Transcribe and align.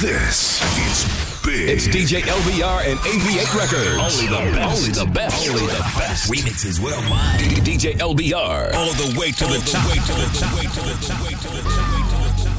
This 0.00 0.62
is 0.88 1.04
big. 1.44 1.68
It's 1.68 1.86
DJ 1.86 2.22
LBR 2.22 2.88
and 2.88 2.98
AV8 3.00 3.52
Records. 3.54 3.98
Only 4.00 4.28
the 4.28 4.40
best. 4.56 4.80
Only 4.80 4.92
the 4.92 5.04
best. 5.12 5.46
Only 5.46 5.66
the 5.66 5.82
best. 5.98 6.32
Remixes 6.32 6.80
worldwide. 6.80 7.40
DJ 7.66 7.98
LBR. 7.98 8.72
All 8.72 8.94
the 8.94 9.14
way 9.20 9.30
to 9.30 9.44
the 9.44 9.60
top. 9.68 9.84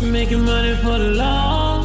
Making 0.03 0.45
money 0.45 0.75
for 0.75 0.99
the 0.99 1.13
long 1.17 1.80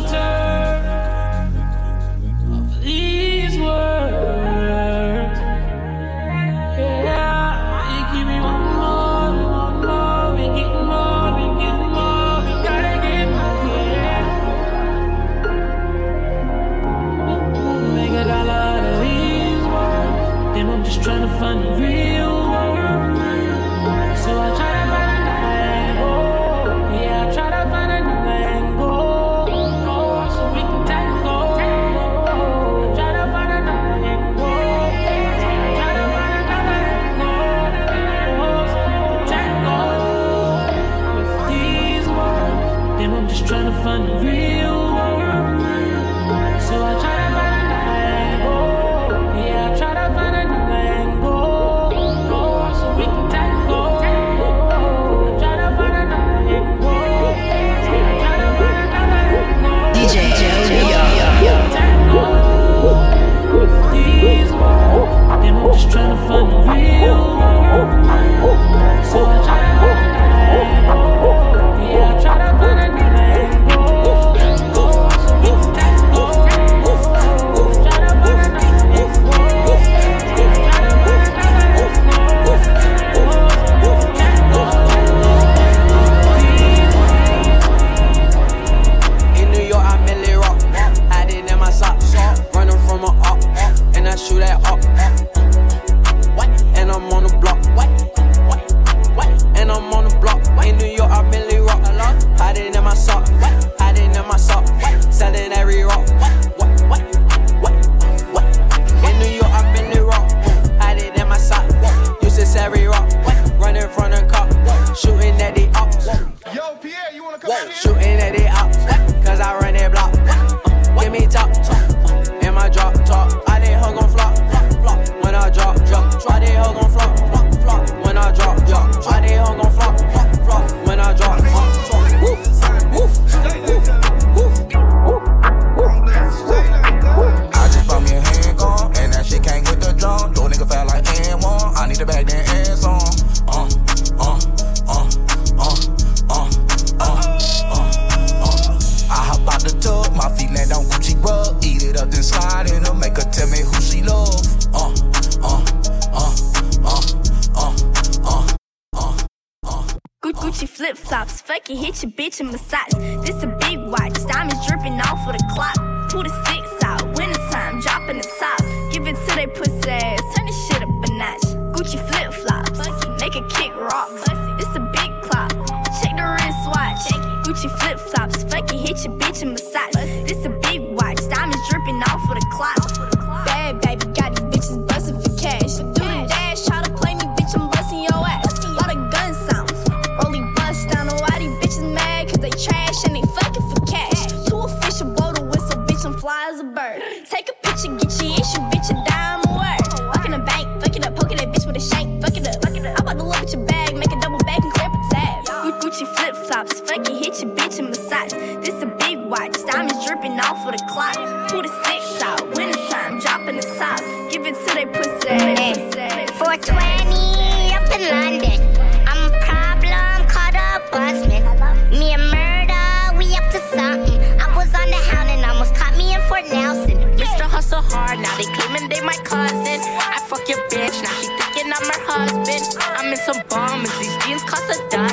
Cause 209.57 209.65
diamonds 209.65 210.05
dripping 210.05 210.39
off 210.39 210.67
of 210.69 210.77
the 210.77 210.85
clock. 210.85 211.17
Who 211.51 211.63
the 211.63 211.73
six 211.89 212.21
out? 212.21 212.45
Winter 212.55 212.77
time, 212.93 213.19
dropping 213.21 213.57
the 213.57 213.65
top. 213.81 214.05
Giving 214.31 214.53
to 214.53 214.71
they 214.77 214.85
pussy. 214.85 215.33
Mm-hmm. 215.33 216.37
420 216.37 217.73
up 217.73 217.89
in 217.89 218.05
London. 218.05 218.61
I'm 219.09 219.25
a 219.25 219.41
problem, 219.49 220.29
caught 220.29 220.53
up 220.61 220.85
busman. 220.93 221.41
Me 221.89 222.13
a 222.13 222.21
murder, 222.21 223.17
we 223.17 223.33
up 223.33 223.49
to 223.57 223.61
something. 223.73 224.21
I 224.37 224.53
was 224.53 224.69
on 224.77 224.93
the 224.93 225.01
hound 225.09 225.31
and 225.33 225.43
almost 225.49 225.75
caught 225.75 225.97
me 225.97 226.13
in 226.13 226.21
Fort 226.29 226.45
Nelson. 226.53 227.01
Mr. 227.17 227.49
Hustle 227.49 227.81
Hard, 227.81 228.21
now 228.21 228.37
they 228.37 228.45
claiming 228.61 228.91
they 228.91 229.01
my 229.01 229.17
cousin. 229.25 229.81
I 229.97 230.21
fuck 230.29 230.47
your 230.51 230.61
bitch, 230.69 231.01
now 231.01 231.17
she 231.17 231.33
thinking 231.33 231.73
I'm 231.73 231.81
her 231.81 232.03
husband. 232.05 232.77
I'm 232.93 233.09
in 233.09 233.17
some 233.17 233.41
bombs, 233.49 233.89
these 234.01 234.17
jeans 234.21 234.43
cost 234.43 234.69
a 234.69 234.77
dime. 234.91 235.06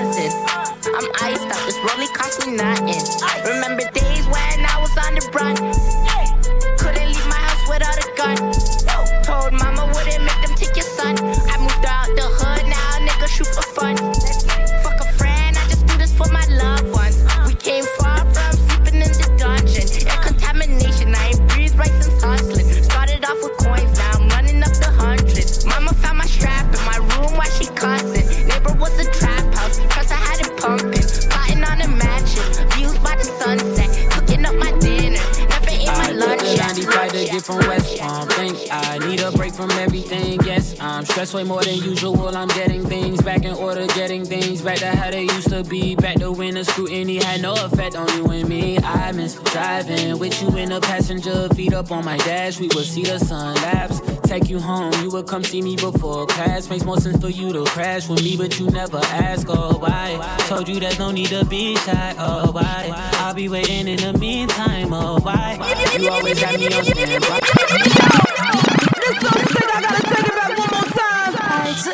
more 41.45 41.61
than 41.63 41.75
usual. 41.75 42.35
I'm 42.35 42.47
getting 42.49 42.85
things 42.85 43.22
back 43.22 43.43
in 43.43 43.55
order, 43.55 43.87
getting 43.87 44.25
things 44.25 44.61
back 44.61 44.78
to 44.79 44.87
how 44.87 45.11
they 45.11 45.23
used 45.23 45.49
to 45.49 45.63
be. 45.63 45.95
Back 45.95 46.17
to 46.17 46.31
when 46.31 46.55
the 46.55 46.63
scrutiny 46.63 47.17
had 47.17 47.41
no 47.41 47.53
effect 47.53 47.95
on 47.95 48.07
you 48.17 48.25
and 48.31 48.47
me. 48.47 48.78
I 48.79 49.11
miss 49.11 49.35
driving 49.35 50.19
with 50.19 50.41
you 50.41 50.55
in 50.57 50.69
the 50.69 50.81
passenger, 50.81 51.49
feet 51.49 51.73
up 51.73 51.91
on 51.91 52.05
my 52.05 52.17
dash. 52.17 52.59
We 52.59 52.67
would 52.75 52.85
see 52.85 53.03
the 53.03 53.19
sun 53.19 53.55
lapse. 53.55 54.01
Take 54.23 54.49
you 54.49 54.59
home, 54.59 54.93
you 55.03 55.11
would 55.11 55.28
come 55.28 55.43
see 55.43 55.61
me 55.61 55.75
before 55.75 56.25
class. 56.25 56.69
Makes 56.69 56.85
more 56.85 56.97
sense 56.97 57.19
for 57.22 57.29
you 57.29 57.53
to 57.53 57.66
crash 57.66 58.07
with 58.07 58.23
me, 58.23 58.37
but 58.37 58.59
you 58.59 58.67
never 58.67 58.97
ask, 58.97 59.47
oh 59.49 59.78
why? 59.78 60.37
Told 60.47 60.67
you 60.67 60.79
there's 60.79 60.97
no 60.97 61.11
need 61.11 61.28
to 61.28 61.46
be 61.46 61.75
shy, 61.78 62.16
oh 62.17 62.51
why? 62.51 62.91
I'll 63.17 63.34
be 63.34 63.49
waiting 63.49 63.87
in 63.87 63.97
the 63.97 64.17
meantime, 64.17 64.93
oh 64.93 65.19
why? 65.19 65.57
You 65.99 66.09
always 66.09 66.39
got 66.39 66.59
me. 66.59 68.03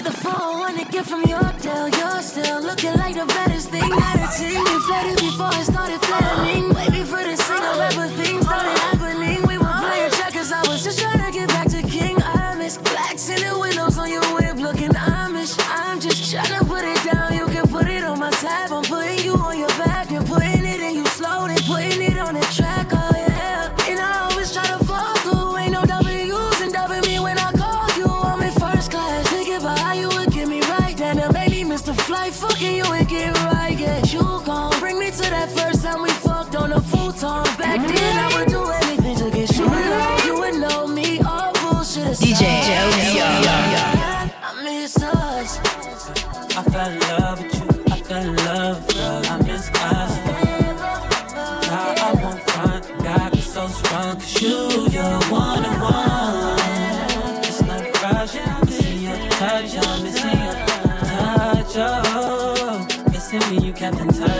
The 0.04 0.12
phone, 0.12 0.60
wanna 0.60 0.86
get 0.86 1.06
from 1.06 1.24
your 1.26 1.44
tail. 1.60 1.90
You're 1.90 2.22
still 2.22 2.62
looking 2.62 2.94
like 2.94 3.16
the 3.16 3.26
baddest 3.26 3.70
thing 3.70 3.92
I've 3.92 4.32
seen. 4.32 4.54
You 4.54 4.80
faded 4.88 5.18
before 5.20 5.48
I 5.48 5.64
started 5.64 6.00
flattening. 6.06 6.69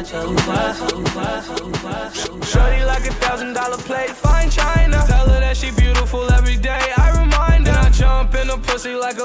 Shorty 0.10 0.26
like 2.84 3.06
a 3.06 3.14
thousand 3.22 3.54
dollar 3.54 3.78
plate, 3.78 4.10
fine 4.10 4.50
china. 4.50 5.04
Tell 5.06 5.30
her 5.30 5.40
that 5.40 5.56
she 5.56 5.70
beautiful 5.70 6.32
every 6.32 6.58
day. 6.58 6.82
I 6.98 7.12
remind 7.22 7.68
her. 7.68 7.74
And 7.74 7.78
I 7.78 7.92
jump 7.92 8.34
in 8.34 8.48
the 8.48 8.58
pussy 8.58 8.96
like 8.96 9.20
a 9.20 9.24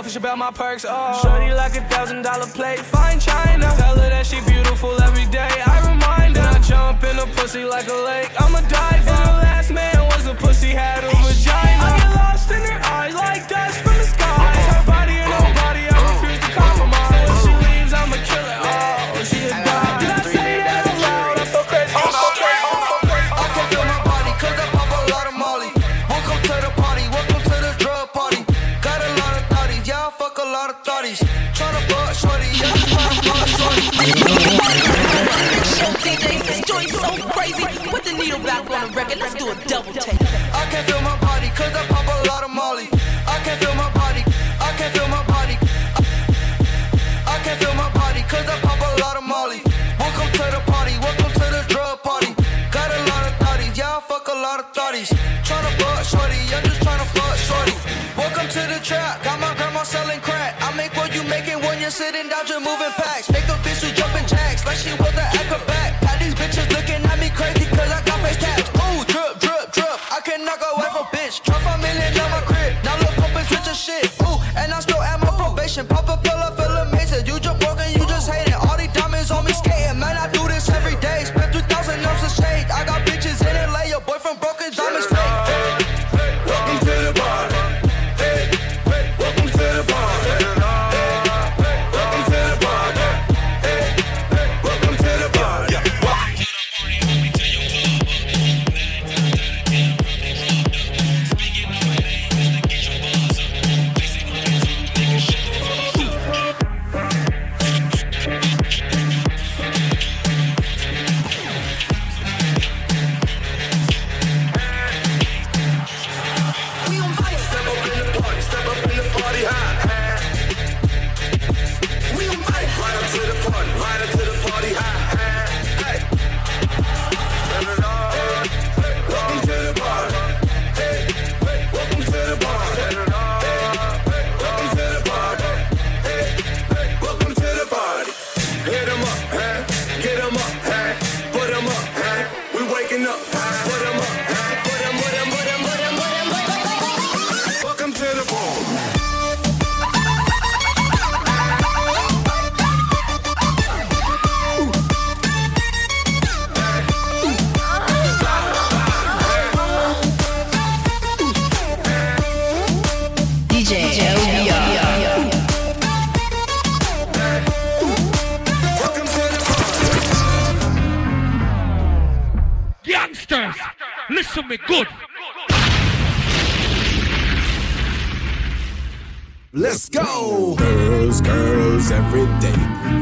selfish 0.00 0.16
about 0.16 0.38
my 0.38 0.50
perks. 0.50 0.86
Oh, 0.88 1.20
shorty 1.22 1.52
like 1.52 1.76
a 1.76 1.82
thousand 1.92 2.22
dollar 2.22 2.46
plate, 2.46 2.78
fine 2.78 3.20
china. 3.20 3.66
Tell 3.76 3.96
her 3.96 4.08
that 4.08 4.24
she 4.24 4.40
beautiful 4.48 4.96
every 5.02 5.26
day. 5.26 5.52
I 5.66 5.76
remind 5.92 6.36
her. 6.36 6.42
And 6.42 6.56
I 6.56 6.60
jump 6.60 7.04
in 7.04 7.18
a 7.18 7.26
pussy 7.36 7.64
like 7.64 7.86
a 7.86 8.00
lake. 8.08 8.30
I'm 8.40 8.54
a 8.54 8.62
diver. 8.66 9.10
And 9.10 9.28
the 9.28 9.36
last 9.44 9.70
man 9.70 9.98
was 10.12 10.24
a 10.26 10.34
pussy 10.34 10.68
had 10.68 11.04
a 11.04 11.10
vagina. 11.10 11.84
I 11.84 11.98
get 11.98 12.16
lost 12.16 12.39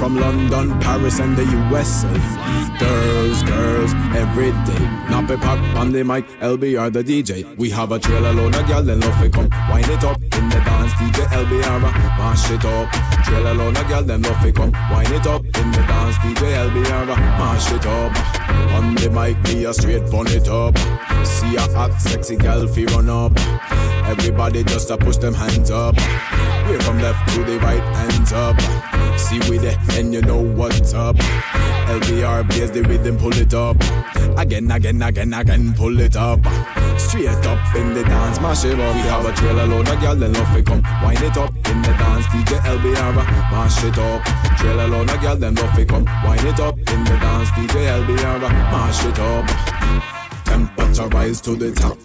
From 0.09 0.21
London, 0.21 0.81
Paris, 0.81 1.19
and 1.21 1.37
the 1.37 1.45
USA. 1.45 2.09
Girls, 2.79 3.43
girls, 3.43 3.93
every 4.17 4.53
day. 4.65 4.85
Nappy 5.13 5.39
pop 5.39 5.59
on 5.77 5.93
the 5.93 6.03
mic, 6.03 6.27
LBR 6.41 6.91
the 6.91 7.05
DJ. 7.05 7.45
We 7.59 7.69
have 7.69 7.93
a 7.93 7.99
trailer 7.99 8.33
load 8.33 8.55
of 8.55 8.65
gyal, 8.65 8.87
then 8.87 9.01
love 9.01 9.23
it 9.23 9.35
come. 9.35 9.51
Wind 9.71 9.87
it 9.91 10.03
up 10.03 10.17
in 10.17 10.49
the 10.49 10.63
dance, 10.65 10.93
DJ 10.95 11.27
LBR, 11.27 11.83
mash 12.17 12.51
it 12.51 12.65
up. 12.65 12.91
Trailer 13.27 13.53
load 13.53 13.77
of 13.77 13.85
gyal, 13.85 14.07
then 14.07 14.23
love 14.23 14.43
it 14.47 14.55
come. 14.55 14.73
Wind 14.91 15.13
it 15.13 15.27
up 15.27 15.45
in 15.45 15.73
the 15.73 15.85
dance, 15.87 16.17
DJ 16.17 16.57
LBR, 16.57 17.07
mash 17.37 17.71
it 17.71 17.85
up. 17.85 18.17
On 18.77 18.95
the 18.95 19.11
mic, 19.11 19.37
be 19.45 19.67
a 19.67 19.75
straight 19.75 20.11
bun 20.11 20.27
it 20.29 20.49
up. 20.49 20.79
See 21.27 21.55
a 21.57 21.61
hot, 21.77 21.93
sexy 22.01 22.37
gal 22.37 22.67
fi 22.67 22.87
run 22.87 23.11
up. 23.11 23.33
Everybody 24.09 24.65
just 24.65 24.89
a 24.89 24.97
push 24.97 25.19
them 25.19 25.35
hands 25.35 25.71
up. 25.71 25.97
We're 26.67 26.81
from 26.81 26.99
left 26.99 27.29
to 27.35 27.45
the 27.45 27.59
right, 27.59 27.83
hands 27.95 28.33
up. 28.33 28.57
See 29.19 29.41
with 29.51 29.65
it, 29.65 29.77
and 29.99 30.15
you 30.15 30.23
know 30.23 30.41
what's 30.41 30.95
up. 30.95 31.17
LBR 31.17 32.49
plays 32.49 32.71
the 32.71 32.83
rhythm, 32.83 33.19
pull 33.19 33.35
it 33.35 33.53
up. 33.53 33.77
Again, 34.39 34.71
again, 34.71 35.03
again, 35.03 35.35
again, 35.35 35.75
pull 35.75 35.99
it 36.01 36.17
up. 36.17 36.41
Straight 36.99 37.29
up 37.29 37.75
in 37.75 37.95
the 37.95 38.05
dance, 38.05 38.41
mash 38.41 38.65
it 38.65 38.79
up. 38.79 38.95
We 38.95 39.01
have 39.03 39.25
a 39.27 39.33
trailer 39.35 39.67
load 39.67 39.89
of 39.89 39.97
gyal, 39.97 40.19
then 40.19 40.33
love 40.33 40.57
it 40.57 40.67
come. 40.67 40.83
Wind 41.03 41.21
it 41.21 41.37
up 41.37 41.53
in 41.55 41.83
the 41.83 41.95
dance, 41.99 42.27
DJ 42.27 42.59
LBR, 42.61 43.15
mash 43.51 43.85
it 43.85 43.99
up. 43.99 44.25
Trailer 44.59 44.89
load 44.89 45.11
of 45.11 45.17
gyal, 45.17 45.39
then 45.39 45.55
love 45.57 45.79
it 45.79 45.89
come. 45.89 46.05
Wind 46.25 46.45
it 46.45 46.61
up 46.61 46.77
in 46.79 47.05
the 47.05 47.17
dance, 47.21 47.51
DJ 47.51 47.89
LBR, 48.01 48.41
mash 48.41 49.05
it 49.05 49.19
up. 49.19 49.47
Temperature 50.45 51.09
rise 51.09 51.41
to 51.41 51.57
the 51.57 51.73
top. 51.73 51.99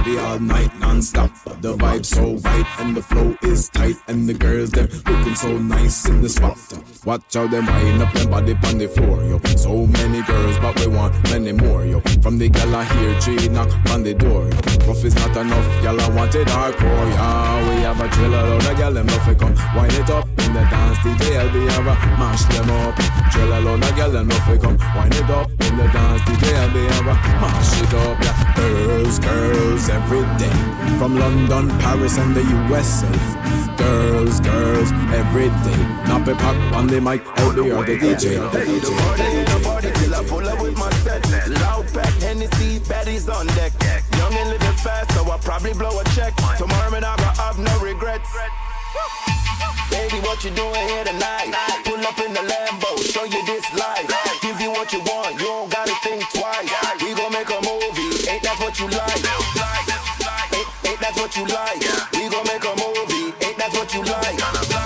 Party 0.00 0.18
all 0.18 0.38
night 0.38 0.74
non-stop. 0.78 1.30
The 1.60 1.76
vibe 1.76 2.06
so 2.06 2.36
right 2.36 2.64
and 2.78 2.96
the 2.96 3.02
flow 3.02 3.36
is 3.42 3.68
tight 3.68 3.96
and 4.08 4.26
the 4.26 4.32
girls 4.32 4.70
them 4.70 4.88
looking 5.04 5.34
so 5.34 5.58
nice 5.58 6.08
in 6.08 6.22
the 6.22 6.28
spot. 6.30 6.56
Watch 7.04 7.34
how 7.34 7.46
them 7.46 7.66
wind 7.66 8.00
up 8.02 8.10
them 8.14 8.30
body 8.30 8.56
on 8.64 8.78
the 8.78 8.88
floor, 8.88 9.22
yo. 9.24 9.38
So 9.56 9.86
many 9.86 10.22
girls, 10.22 10.58
but 10.58 10.78
we 10.80 10.86
want 10.86 11.12
many 11.24 11.52
more, 11.52 11.84
yo. 11.84 12.00
From 12.22 12.38
the 12.38 12.48
gal 12.48 12.74
I 12.74 12.84
hear 12.84 13.20
G 13.20 13.48
knock 13.48 13.68
on 13.90 14.02
the 14.02 14.14
door, 14.14 14.48
yo. 14.48 14.56
Rough 14.88 15.04
is 15.04 15.14
not 15.16 15.36
enough, 15.36 15.82
gal 15.82 16.00
I 16.00 16.08
want 16.08 16.34
it 16.34 16.48
hardcore, 16.48 17.10
yeah. 17.12 17.68
We 17.68 17.82
have 17.82 18.00
a 18.00 18.08
trailer 18.08 18.42
load 18.42 18.66
of 18.66 18.78
gal 18.78 18.92
them 18.94 19.06
love 19.06 19.38
come. 19.38 19.54
Wind 19.76 19.92
it 19.92 20.08
up 20.08 20.26
in 20.28 20.54
the 20.54 20.64
dance, 20.72 20.98
DJ 21.04 21.44
LB 21.44 21.68
have 21.72 21.86
a 21.86 21.94
mash 22.16 22.44
them 22.44 22.70
up. 22.70 22.96
Trailer 23.32 23.60
load 23.60 23.84
of 23.84 23.96
gal 23.96 24.10
them 24.10 24.28
love 24.28 24.60
come. 24.62 24.78
Wind 24.96 25.14
it 25.14 25.28
up 25.28 25.50
in 25.50 25.76
the 25.76 25.84
dance, 25.92 26.22
DJ 26.22 26.56
LB 26.68 26.88
have 26.88 27.06
a 27.06 27.14
mash 27.36 27.82
it 27.82 27.94
up, 27.94 28.18
yeah. 28.22 28.54
Girls, 28.56 29.18
girls, 29.18 29.89
every 29.90 30.22
day. 30.38 30.56
From 30.98 31.16
London, 31.16 31.68
Paris, 31.80 32.18
and 32.18 32.34
the 32.34 32.42
USA. 32.42 33.10
Girls, 33.76 34.40
girls, 34.40 34.92
every 35.20 35.48
day. 35.64 35.82
Nappy 36.08 36.36
pop 36.38 36.56
on 36.76 36.86
the 36.86 37.00
mic, 37.00 37.24
LBR 37.24 37.86
the 37.86 37.96
DJ. 37.98 38.24
The 38.52 38.60
Hey, 38.60 38.78
the 38.78 38.90
party 39.02 39.22
ain't 39.22 39.50
a 39.50 39.58
party 39.66 39.90
till 39.94 40.14
I 40.14 40.24
pull 40.24 40.48
up 40.48 40.60
with 40.60 40.76
my 40.78 40.90
set. 41.02 41.26
Loud 41.48 41.86
pack, 41.94 42.14
Hennessy, 42.20 42.80
baddies 42.80 43.28
on 43.32 43.46
deck. 43.58 43.72
Young 44.18 44.34
and 44.34 44.50
living 44.50 44.78
fast, 44.84 45.12
so 45.12 45.30
I 45.30 45.38
probably 45.38 45.72
blow 45.72 45.98
a 45.98 46.04
check. 46.16 46.34
Tomorrow, 46.58 46.90
man, 46.90 47.04
I 47.04 47.16
got 47.16 47.36
have 47.38 47.58
no 47.58 47.74
regrets. 47.80 48.30
Baby, 49.90 50.18
what 50.26 50.42
you 50.44 50.50
doing 50.50 50.88
here 50.88 51.04
tonight? 51.04 51.50
Pull 51.84 52.00
up 52.06 52.18
in 52.18 52.32
the 52.32 52.40
Lambo, 52.40 52.98
show 53.12 53.24
you 53.24 53.44
this 53.46 53.64
life. 53.74 54.06
Give 54.42 54.60
you 54.60 54.70
what 54.70 54.92
you 54.92 55.00
want, 55.00 55.34
you 55.34 55.46
don't 55.46 55.70
gotta 55.70 55.94
think 56.02 56.22
twice. 56.30 56.70
We 57.02 57.14
gon' 57.14 57.32
make 57.32 57.50
a 57.50 57.60
movie, 57.62 58.30
ain't 58.30 58.42
that 58.42 58.56
what 58.58 58.78
you 58.78 58.88
like? 58.88 59.22
Ain't, 60.54 60.68
ain't 60.86 61.00
that 61.00 61.14
what 61.16 61.36
you 61.36 61.46
like? 61.46 61.80
We 62.14 62.28
gon' 62.28 62.46
make 62.46 62.64
a 62.64 62.74
movie, 62.78 63.34
ain't 63.46 63.58
that 63.58 63.70
what 63.72 63.92
you 63.94 64.02
like? 64.02 64.79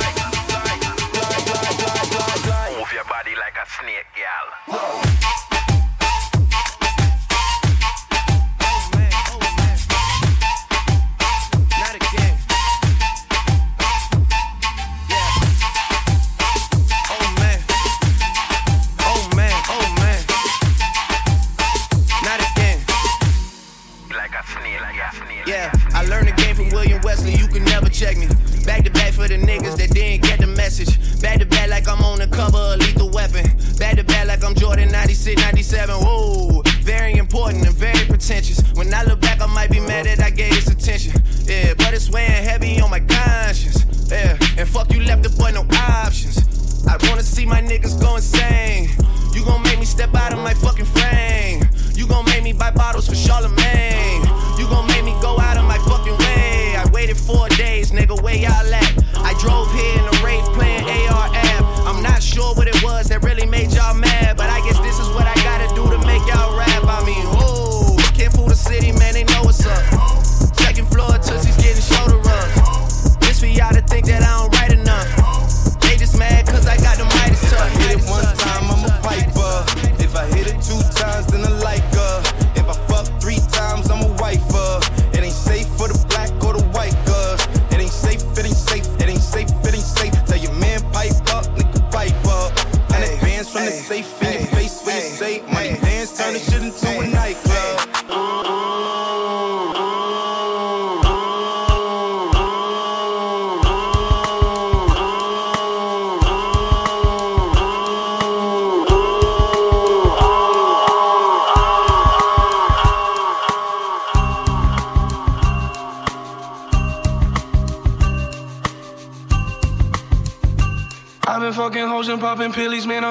The 29.34 29.46
niggas 29.46 29.76
that 29.76 29.90
didn't 29.90 30.22
get 30.22 30.40
the 30.40 30.46
message. 30.46 31.20
Back 31.20 31.38
to 31.40 31.46
back 31.46 31.68
like 31.68 31.88
I'm 31.88 32.02
on 32.04 32.18
the 32.18 32.26
cover 32.26 32.58
of 32.58 32.78
Lethal 32.78 33.10
Weapon. 33.10 33.44
Back 33.78 33.96
to 33.96 34.04
back 34.04 34.26
like 34.26 34.44
I'm 34.44 34.54
Jordan 34.54 34.90
96, 34.90 35.40
97. 35.40 35.94
Whoa, 35.96 36.62
very 36.82 37.14
important 37.14 37.66
and 37.66 37.74
very 37.74 38.04
pretentious. 38.06 38.60
When 38.74 38.92
I 38.94 39.02
look 39.04 39.20
back, 39.20 39.40
I 39.40 39.46
might 39.46 39.70
be 39.70 39.80
mad 39.80 40.06
that 40.06 40.20
I 40.20 40.30
gave 40.30 40.54
this 40.54 40.68
attention. 40.68 41.12
Yeah, 41.46 41.74
but 41.74 41.94
it's 41.94 42.10
weighing 42.10 42.44
heavy 42.44 42.80
on 42.80 42.90
my 42.90 43.00
conscience. 43.00 43.84
Yeah, 44.10 44.38
and 44.56 44.68
fuck 44.68 44.92
you 44.92 45.02
left 45.02 45.22
the 45.22 45.30
boy 45.30 45.50
no 45.50 45.66
options. 45.72 46.38
I 46.86 46.96
wanna 47.08 47.22
see 47.22 47.46
my 47.46 47.62
niggas 47.62 48.00
go 48.00 48.16
insane. 48.16 48.90
You 49.34 49.44
gon' 49.44 49.62
make 49.62 49.78
me 49.78 49.84
step 49.84 50.14
out 50.14 50.32
of 50.32 50.38
my 50.38 50.54
fucking 50.54 50.86
frame. 50.86 51.62
You 51.94 52.06
gon' 52.06 52.24
make 52.26 52.42
me 52.44 52.52
buy 52.52 52.70
bottles 52.70 53.08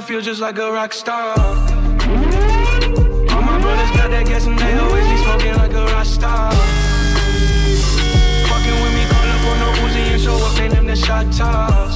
feel 0.03 0.19
just 0.19 0.41
like 0.41 0.57
a 0.57 0.69
rock 0.71 0.91
star. 0.91 1.37
All 1.37 1.55
my 3.41 3.57
brothers 3.61 3.91
got 3.95 4.09
that 4.11 4.25
gas 4.27 4.45
and 4.45 4.59
they 4.59 4.77
always 4.77 5.07
be 5.07 5.15
smoking 5.23 5.55
like 5.55 5.71
a 5.71 5.85
rock 5.85 6.05
star. 6.05 6.51
Fucking 8.49 8.81
with 8.83 8.93
me, 8.97 9.05
call 9.11 9.27
up 9.33 9.45
on 9.49 9.57
no 9.63 9.69
Uzi 9.83 10.03
and 10.13 10.21
show 10.21 10.35
up, 10.35 10.53
they 10.55 10.67
them 10.67 10.85
the 10.87 10.95
shot 10.97 11.31
toss. 11.31 11.95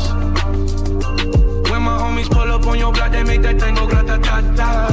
When 1.70 1.82
my 1.82 1.98
homies 2.00 2.30
pull 2.32 2.50
up 2.50 2.66
on 2.66 2.80
your 2.80 2.94
block, 2.94 3.12
they 3.12 3.24
make 3.24 3.42
that 3.42 3.60
thing 3.60 3.76
go 3.76 3.86
grata 3.86 4.18
ta 4.20 4.42
ta. 4.56 4.88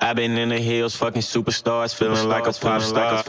I've 0.00 0.16
been 0.16 0.38
in 0.38 0.48
the 0.48 0.58
hills, 0.58 0.96
fucking 0.96 1.20
superstars, 1.20 1.94
feeling 1.94 2.26
like 2.26 2.46
a 2.46 2.54
pop 2.54 2.80
star. 2.80 3.22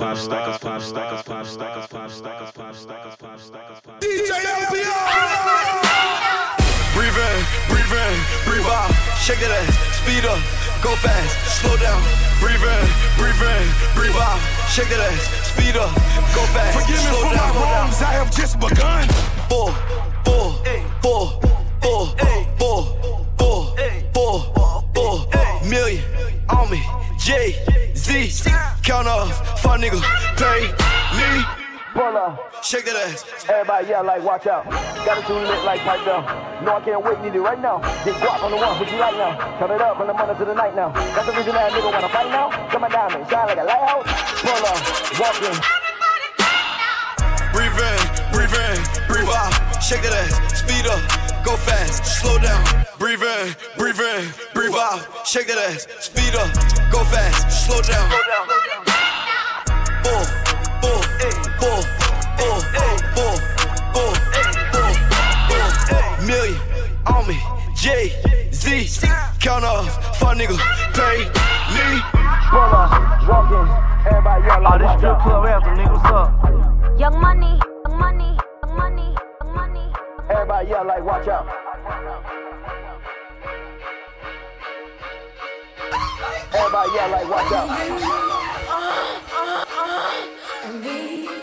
Out. 9.29 9.36
Shake 9.36 9.48
that 9.48 9.51
ass, 9.51 9.77
speed 10.01 10.25
up, 10.25 10.39
go 10.81 10.95
fast, 10.95 11.62
slow 11.62 11.77
down. 11.77 12.01
Breathe 12.39 12.62
in, 12.62 12.88
breathe 13.17 13.41
in, 13.41 13.67
breathe 13.93 14.15
out. 14.15 14.39
Shake 14.69 14.89
that 14.89 15.00
ass, 15.00 15.21
speed 15.53 15.77
up, 15.77 15.93
go 16.33 16.43
fast, 16.53 16.74
Forgive 16.74 16.98
me 16.98 17.12
for 17.21 17.33
down. 17.36 17.53
my 17.53 17.62
wrongs, 17.62 18.01
I 18.01 18.13
have 18.13 18.31
just 18.36 18.59
begun. 18.59 19.07
Four, 19.50 19.71
four, 20.25 20.53
four, 21.01 21.41
four, 21.81 22.07
four, 22.57 22.86
four, 23.38 24.43
four, 24.53 24.83
four, 24.95 25.69
million 25.69 26.03
on 26.50 26.69
me. 26.71 26.83
J 27.19 27.53
Z 27.95 28.29
Fuck 28.29 29.79
nigga, 29.79 30.01
pay 30.01 30.13
me. 30.13 30.18
Shake 32.63 32.86
that 32.86 32.95
ass. 33.07 33.25
Everybody 33.48 33.88
yell 33.88 34.03
like, 34.03 34.24
watch 34.24 34.48
out. 34.48 34.65
Got 35.05 35.17
it 35.17 35.25
too 35.25 35.33
lit 35.33 35.63
like 35.63 35.79
pipe 35.81 36.03
down. 36.05 36.24
No, 36.65 36.75
I 36.75 36.81
can't 36.81 37.03
wait, 37.03 37.19
need 37.21 37.36
it 37.36 37.41
right 37.41 37.59
now. 37.59 37.79
Get 38.03 38.15
guap 38.19 38.43
on 38.43 38.51
the 38.51 38.57
one, 38.57 38.77
put 38.77 38.91
you 38.91 39.00
right 39.00 39.15
now. 39.15 39.38
Turn 39.59 39.71
it 39.71 39.81
up 39.81 39.98
from 39.98 40.07
the 40.07 40.13
morning 40.13 40.36
to 40.36 40.45
the 40.45 40.53
night 40.53 40.75
now. 40.75 40.89
That's 41.15 41.25
the 41.25 41.33
reason 41.33 41.53
that 41.53 41.71
nigga 41.71 41.91
wanna 41.91 42.09
fight 42.09 42.29
now. 42.29 42.51
Come 42.69 42.83
on 42.83 42.91
down 42.91 43.13
and 43.15 43.29
shine 43.29 43.48
like 43.48 43.57
a 43.57 43.63
lighthouse. 43.63 44.05
Pull 44.43 44.65
up, 44.67 44.79
walk 45.19 45.39
in. 45.39 45.55
Breathe 47.55 47.79
in, 47.79 48.00
breathe 48.31 48.53
in, 48.53 48.77
breathe 49.07 49.31
out. 49.31 49.53
Shake 49.81 50.03
that 50.03 50.13
ass, 50.13 50.59
speed 50.59 50.86
up, 50.86 51.01
go 51.43 51.55
fast, 51.55 52.05
slow 52.21 52.38
down. 52.38 52.63
Breathe 53.00 53.24
in, 53.24 53.55
breathe 53.77 54.00
in, 54.00 54.29
breathe 54.53 54.75
out. 54.75 55.01
Shake 55.25 55.48
that 55.48 55.57
ass, 55.57 55.88
speed 56.00 56.36
up, 56.36 56.51
go 56.91 57.03
fast, 57.05 57.65
slow 57.65 57.81
down. 57.81 58.09
Bull, 60.03 60.25
bull, 60.81 61.01
bull, 61.59 61.99
bull. 62.39 64.15
Million 66.25 66.60
on 67.08 67.27
me, 67.27 67.38
J 67.75 68.13
Z. 68.51 69.08
Count 69.39 69.65
off, 69.65 70.17
fuck 70.17 70.38
nigga, 70.38 70.58
pay 70.93 71.25
me. 71.75 72.01
Pull 72.50 72.60
up, 72.60 72.91
walk 73.27 73.51
in. 73.51 73.67
Everybody 74.08 74.46
yell 74.46 74.58
oh, 74.58 74.63
like, 74.63 74.81
watch 74.81 75.03
out. 75.03 75.22
club 75.22 75.46
anthem, 75.46 75.75
nigga. 75.77 75.93
What's 75.93 76.12
up? 76.12 77.00
Young 77.00 77.19
money, 77.22 77.60
young 77.88 78.00
money, 78.00 78.38
young 78.63 78.75
money, 78.77 79.15
young 79.41 79.55
money. 79.55 79.93
Everybody 80.29 80.69
yell 80.69 80.86
like, 80.86 81.03
watch 81.03 81.27
out. 81.27 81.48
Everybody 86.53 86.91
yell 86.96 87.10
like, 87.12 87.29
watch 87.29 87.51
out. 87.51 87.69
Uh, 88.69 88.86
uh, 89.41 89.65
uh, 90.75 91.38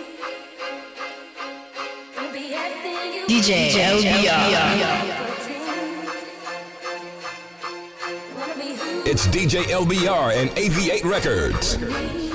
DJ 3.47 4.03
It's 9.07 9.29
DJ 9.29 9.63
LBR 9.67 10.37
and 10.37 10.51
AV8 10.51 11.05
Records. 11.05 12.26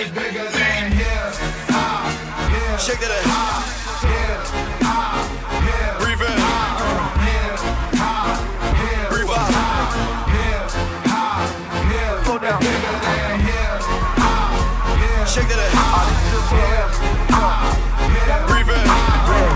is 0.00 0.10
bigger 0.10 0.46
than 0.54 0.92
here. 0.92 1.32
Ah, 1.70 2.06
yeah. 2.52 2.76
Check 2.78 3.00
that 3.00 3.10
out. 3.10 3.26
Ah, 3.26 3.66
yeah. 4.06 4.86
Ah, 4.86 5.26
yeah. 5.66 5.98
Breathe 5.98 6.22
in. 6.22 6.38
Ah, 6.38 7.18
yeah. 7.26 7.98
Ah, 7.98 8.38
yeah. 8.78 9.10
Breathe 9.10 9.34
out. 9.34 9.50
Ah, 9.58 9.90
yeah. 10.34 10.70
Ah, 11.10 11.42
yeah. 11.90 12.22
Slow 12.22 12.38
down. 12.38 12.60
Bigger 12.62 12.94
than 13.02 13.42
here. 13.42 13.74
Ah, 14.22 14.54
yeah. 15.02 15.26
Check 15.26 15.50
that 15.50 15.58
out. 15.58 15.74
Ah, 15.74 16.06
yeah. 16.54 17.34
Ah, 17.34 17.66
yeah. 18.14 18.46
Breathe 18.46 18.70
in. 18.70 18.86
Ah, 18.86 19.34
yeah. 19.34 19.50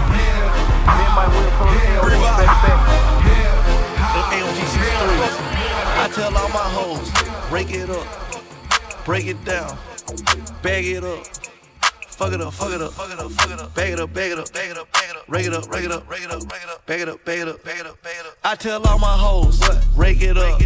Me 0.91 1.07
and 1.07 1.15
my 1.19 1.27
will 1.31 1.53
from 1.55 1.71
hell. 1.71 2.03
Breathe 2.03 2.27
out. 2.27 2.43
Ah, 2.43 2.67
yeah. 3.31 3.63
I 6.03 6.11
tell 6.11 6.35
all 6.37 6.51
my 6.51 6.67
hoes, 6.75 7.07
break 7.49 7.71
it 7.71 7.91
up 7.91 8.23
break 9.05 9.27
it 9.27 9.45
down. 9.45 9.77
Bag 10.63 10.85
it 10.85 11.05
up. 11.05 11.27
Fuck 12.09 12.35
it 12.35 12.41
up, 12.41 12.53
fuck 12.53 12.71
it 12.73 12.81
up, 12.81 12.93
fuck 12.93 13.11
it 13.11 13.19
up, 13.19 13.31
fuck 13.33 13.51
it 13.51 13.61
up. 13.61 13.75
Bag 13.75 13.93
it 13.93 14.01
up, 14.01 14.13
bag 14.13 14.31
it 14.33 14.39
up, 14.39 14.53
bag 14.53 14.71
it 14.71 14.79
up, 14.79 14.93
bag 14.93 15.11
it 15.11 15.17
up. 15.17 15.25
Rake 15.29 15.47
it 15.47 15.55
up, 15.55 15.73
rake 15.73 15.85
it 15.85 15.91
up, 15.91 16.09
rake 16.09 16.23
it 16.23 16.31
up, 16.31 16.53
rake 16.53 16.63
it 16.63 16.69
up. 16.69 16.87
Bag 16.87 17.01
it 17.01 17.09
up, 17.09 17.25
bag 17.25 17.41
it 17.41 17.49
up, 17.49 17.65
bag 17.65 17.79
it 17.81 17.87
up, 17.87 18.03
bag 18.03 18.15
it 18.21 18.27
up. 18.27 18.37
I 18.45 18.55
tell 18.55 18.87
all 18.87 18.99
my 18.99 19.17
hoes. 19.17 19.61
Rake 19.97 20.21
it 20.21 20.37
up, 20.37 20.59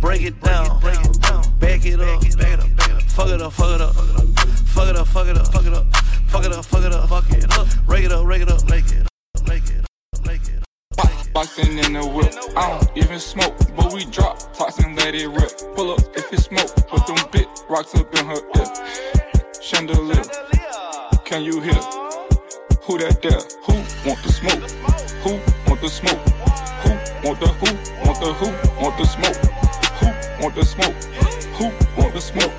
break 0.00 0.22
it, 0.22 0.40
down, 0.40 0.80
break 0.80 1.00
it 1.04 1.20
down. 1.20 1.42
Back 1.58 1.80
bag 1.80 1.86
it 1.86 2.00
up, 2.00 2.20
bag 2.20 2.60
it 2.60 2.60
up. 2.60 3.02
Fuck 3.10 3.28
it 3.30 3.40
up, 3.40 3.52
fuck 3.52 3.74
it 3.74 3.80
up, 3.80 3.94
fuck 3.94 4.08
it 4.08 4.16
up. 4.16 4.48
Fuck 4.68 4.88
it 4.88 4.96
up, 4.96 5.06
fuck 5.08 5.26
it 5.26 5.36
up, 5.36 5.46
fuck 5.46 5.66
it 5.66 5.74
up. 5.74 5.96
Fuck 6.28 6.44
it 6.44 6.52
up, 6.52 6.64
fuck 6.64 6.84
it 6.84 6.92
up, 6.92 7.08
fuck 7.08 7.30
it 7.30 7.58
up. 7.58 7.66
Rake 7.88 8.04
it 8.04 8.12
up, 8.12 8.26
rake 8.26 8.42
it 8.42 8.50
up, 8.50 8.68
rake 8.70 8.84
it 8.84 9.06
up, 9.06 9.48
rake 9.48 9.62
it 9.64 9.80
up. 9.80 9.89
Boxing 11.32 11.78
in 11.78 11.92
the 11.92 12.04
whip, 12.04 12.34
I 12.56 12.70
don't 12.70 12.96
even 12.96 13.18
smoke, 13.20 13.54
but 13.76 13.92
we 13.92 14.04
drop 14.06 14.40
and 14.82 14.96
let 14.96 15.14
it 15.14 15.28
rip. 15.28 15.52
Pull 15.76 15.92
up 15.92 16.00
if 16.16 16.32
it 16.32 16.40
smoke, 16.40 16.74
put 16.88 17.06
them 17.06 17.16
big 17.30 17.46
rocks 17.68 17.94
up 17.94 18.12
in 18.18 18.26
her 18.26 18.40
ear. 18.56 18.66
Chandelier, 19.62 20.24
can 21.24 21.44
you 21.44 21.60
hear? 21.60 21.80
Who 22.82 22.98
that 22.98 23.22
there? 23.22 23.40
Who 23.64 23.74
want 24.08 24.22
the 24.22 24.32
smoke? 24.32 24.70
Who 25.22 25.30
want 25.68 25.80
the 25.80 25.88
smoke? 25.88 26.18
Who 26.82 26.90
want 27.26 27.38
the 27.40 27.48
who 27.48 27.70
want 28.04 28.20
the 28.20 28.32
who 28.34 28.82
want 28.82 28.98
the 28.98 29.04
smoke? 29.04 29.36
Who 30.00 30.42
want 30.42 30.54
the 30.56 30.64
smoke? 30.64 30.96
Who 31.54 31.64
want 32.00 32.14
the 32.14 32.20
smoke? 32.20 32.52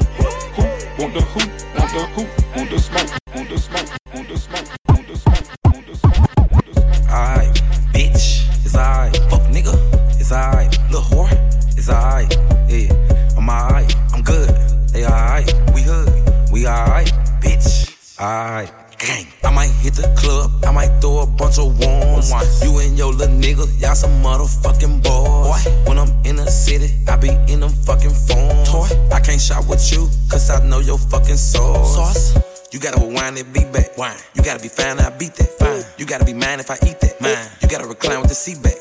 Who 0.55 0.63
want 1.01 1.13
the 1.13 1.21
who 1.21 1.41
want 1.77 1.91
the 1.91 2.05
who 2.15 2.41
Want 2.55 2.69
the 2.69 2.79
smoke? 2.79 3.09
want 3.35 3.49
the 3.49 3.57
smoke? 3.57 3.89
Want 4.13 4.29
the 4.29 4.37
smoke? 4.37 4.67
Want 4.93 5.07
the 5.07 5.15
smoke? 5.17 5.47
Want 5.65 5.87
the 5.87 5.95
smoke? 5.95 6.27
Want 6.53 6.65
the 6.65 6.73
smoke? 6.73 7.09
Alright, 7.09 7.61
bitch, 7.93 8.47
it's 8.65 8.75
alright. 8.75 9.15
Fuck 9.29 9.41
nigga, 9.51 9.75
it's 10.19 10.31
alright. 10.31 10.71
Little 10.91 11.01
whore, 11.01 11.31
it's 11.77 11.89
alright. 11.89 12.31
Yeah, 12.69 12.93
I'm 13.37 13.49
alright. 13.49 13.95
I'm 14.13 14.21
good. 14.21 14.49
They 14.89 15.05
alright. 15.05 15.51
We 15.73 15.81
hood. 15.81 16.51
We 16.51 16.67
alright, 16.67 17.07
bitch. 17.41 17.95
Alright. 18.19 18.71
Gang. 18.97 19.25
I 19.43 19.51
might 19.51 19.71
hit 19.81 19.95
the 19.95 20.07
club, 20.15 20.51
I 20.63 20.71
might 20.71 20.99
throw 21.01 21.21
a 21.21 21.25
bunch 21.25 21.57
of 21.57 21.77
ones. 21.79 22.31
You 22.63 22.77
and 22.79 22.97
your 22.97 23.11
little 23.11 23.35
nigga, 23.35 23.65
y'all 23.81 23.95
some 23.95 24.21
motherfucking 24.21 25.01
boys. 25.03 25.65
When 25.87 25.97
I'm 25.97 26.09
in 26.23 26.35
the 26.35 26.45
city, 26.45 26.93
I 27.07 27.17
be 27.17 27.29
in 27.51 27.61
them 27.61 27.71
fucking 27.71 28.11
phones. 28.11 28.91
I 29.11 29.19
can't 29.19 29.41
shop 29.41 29.67
with 29.67 29.91
you, 29.91 30.07
cause 30.29 30.49
I 30.51 30.63
know 30.67 30.79
your 30.79 30.99
fucking 30.99 31.37
sauce. 31.37 31.95
sauce. 31.95 32.50
You 32.71 32.79
gotta 32.79 33.05
rewind 33.05 33.37
it, 33.37 33.51
be 33.51 33.65
back. 33.65 33.97
Wine. 33.97 34.15
You 34.33 34.43
gotta 34.43 34.61
be 34.61 34.69
fine, 34.69 34.97
I 34.99 35.09
beat 35.17 35.33
that. 35.35 35.49
Fine. 35.59 35.83
You 35.97 36.05
gotta 36.05 36.23
be 36.23 36.33
mine 36.33 36.59
if 36.61 36.71
I 36.71 36.75
eat 36.87 36.99
that. 37.01 37.19
Mine. 37.19 37.37
You 37.61 37.67
gotta 37.67 37.85
recline 37.85 38.19
with 38.21 38.29
the 38.29 38.35
seat 38.35 38.61
back. 38.63 38.75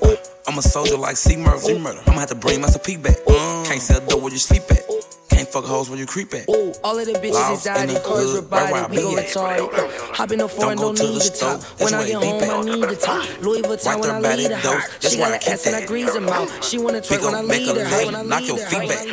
I'm 0.46 0.56
a 0.58 0.62
soldier 0.62 0.96
like 0.96 1.16
C 1.16 1.36
Murder. 1.36 1.58
I'ma 2.06 2.20
have 2.20 2.28
to 2.28 2.34
bring 2.36 2.60
my 2.60 2.68
P 2.84 2.96
back. 2.96 3.16
Can't 3.26 3.80
sell 3.82 4.00
dough 4.06 4.18
where 4.18 4.30
you 4.32 4.38
sleep 4.38 4.62
at. 4.70 4.82
Can't 5.30 5.48
fuck 5.48 5.64
hoes 5.64 5.88
where 5.90 5.98
you 5.98 6.06
creep 6.06 6.32
at. 6.34 6.48
Ooh, 6.48 6.72
all 6.84 6.98
of 6.98 7.06
the 7.06 7.12
bitches 7.14 7.32
Lost 7.32 7.66
in 7.66 7.72
anxiety, 7.72 7.94
the 7.94 8.00
cars 8.00 8.32
hood, 8.32 8.50
right 8.50 8.72
where 8.72 8.82
I 8.82 8.86
robotic, 8.86 8.90
we 8.90 8.96
be 8.96 9.02
go 9.02 9.18
at. 9.18 9.26
retarded. 9.26 10.16
Hop 10.16 10.30
in 10.32 10.38
the 10.38 10.48
foreign, 10.48 10.78
Don't 10.78 10.96
don't 10.96 11.08
need 11.08 11.20
the 11.20 11.30
the 11.30 11.36
top. 11.38 11.62
When 11.80 11.94
I 11.94 12.06
get 12.06 12.10
it 12.10 12.20
be 12.20 12.46
home, 12.46 12.68
I 12.68 12.74
need 12.74 12.82
the 12.84 12.96
top. 12.96 13.42
Louis 13.42 13.62
Vuitton 13.62 13.86
Right 13.86 14.00
when 14.00 14.10
I 14.10 14.20
by 14.22 14.34
leave 14.36 14.48
the 14.50 14.56
house. 14.56 14.84
She 15.00 15.18
where 15.18 15.26
got 15.26 15.32
I 15.32 15.34
an 15.34 15.40
keep 15.40 15.52
ass 15.52 15.66
and 15.66 15.76
I 15.76 15.80
that. 15.80 15.88
grease 15.88 16.12
them 16.12 16.28
out. 16.28 16.64
She 16.64 16.78
wanna 16.78 16.98
We 16.98 17.00
twerk 17.02 17.24
when 17.24 17.34
I 17.34 17.38
gon' 17.38 17.46
make 17.48 17.60
leave 17.66 17.70
a 17.70 17.72
the 17.74 17.84
house. 17.88 18.06
When 18.06 18.14
I 18.14 18.22
lady 18.22 18.28
knock 18.28 18.46
your 18.46 18.58
feet 18.58 18.88
back. 18.88 19.06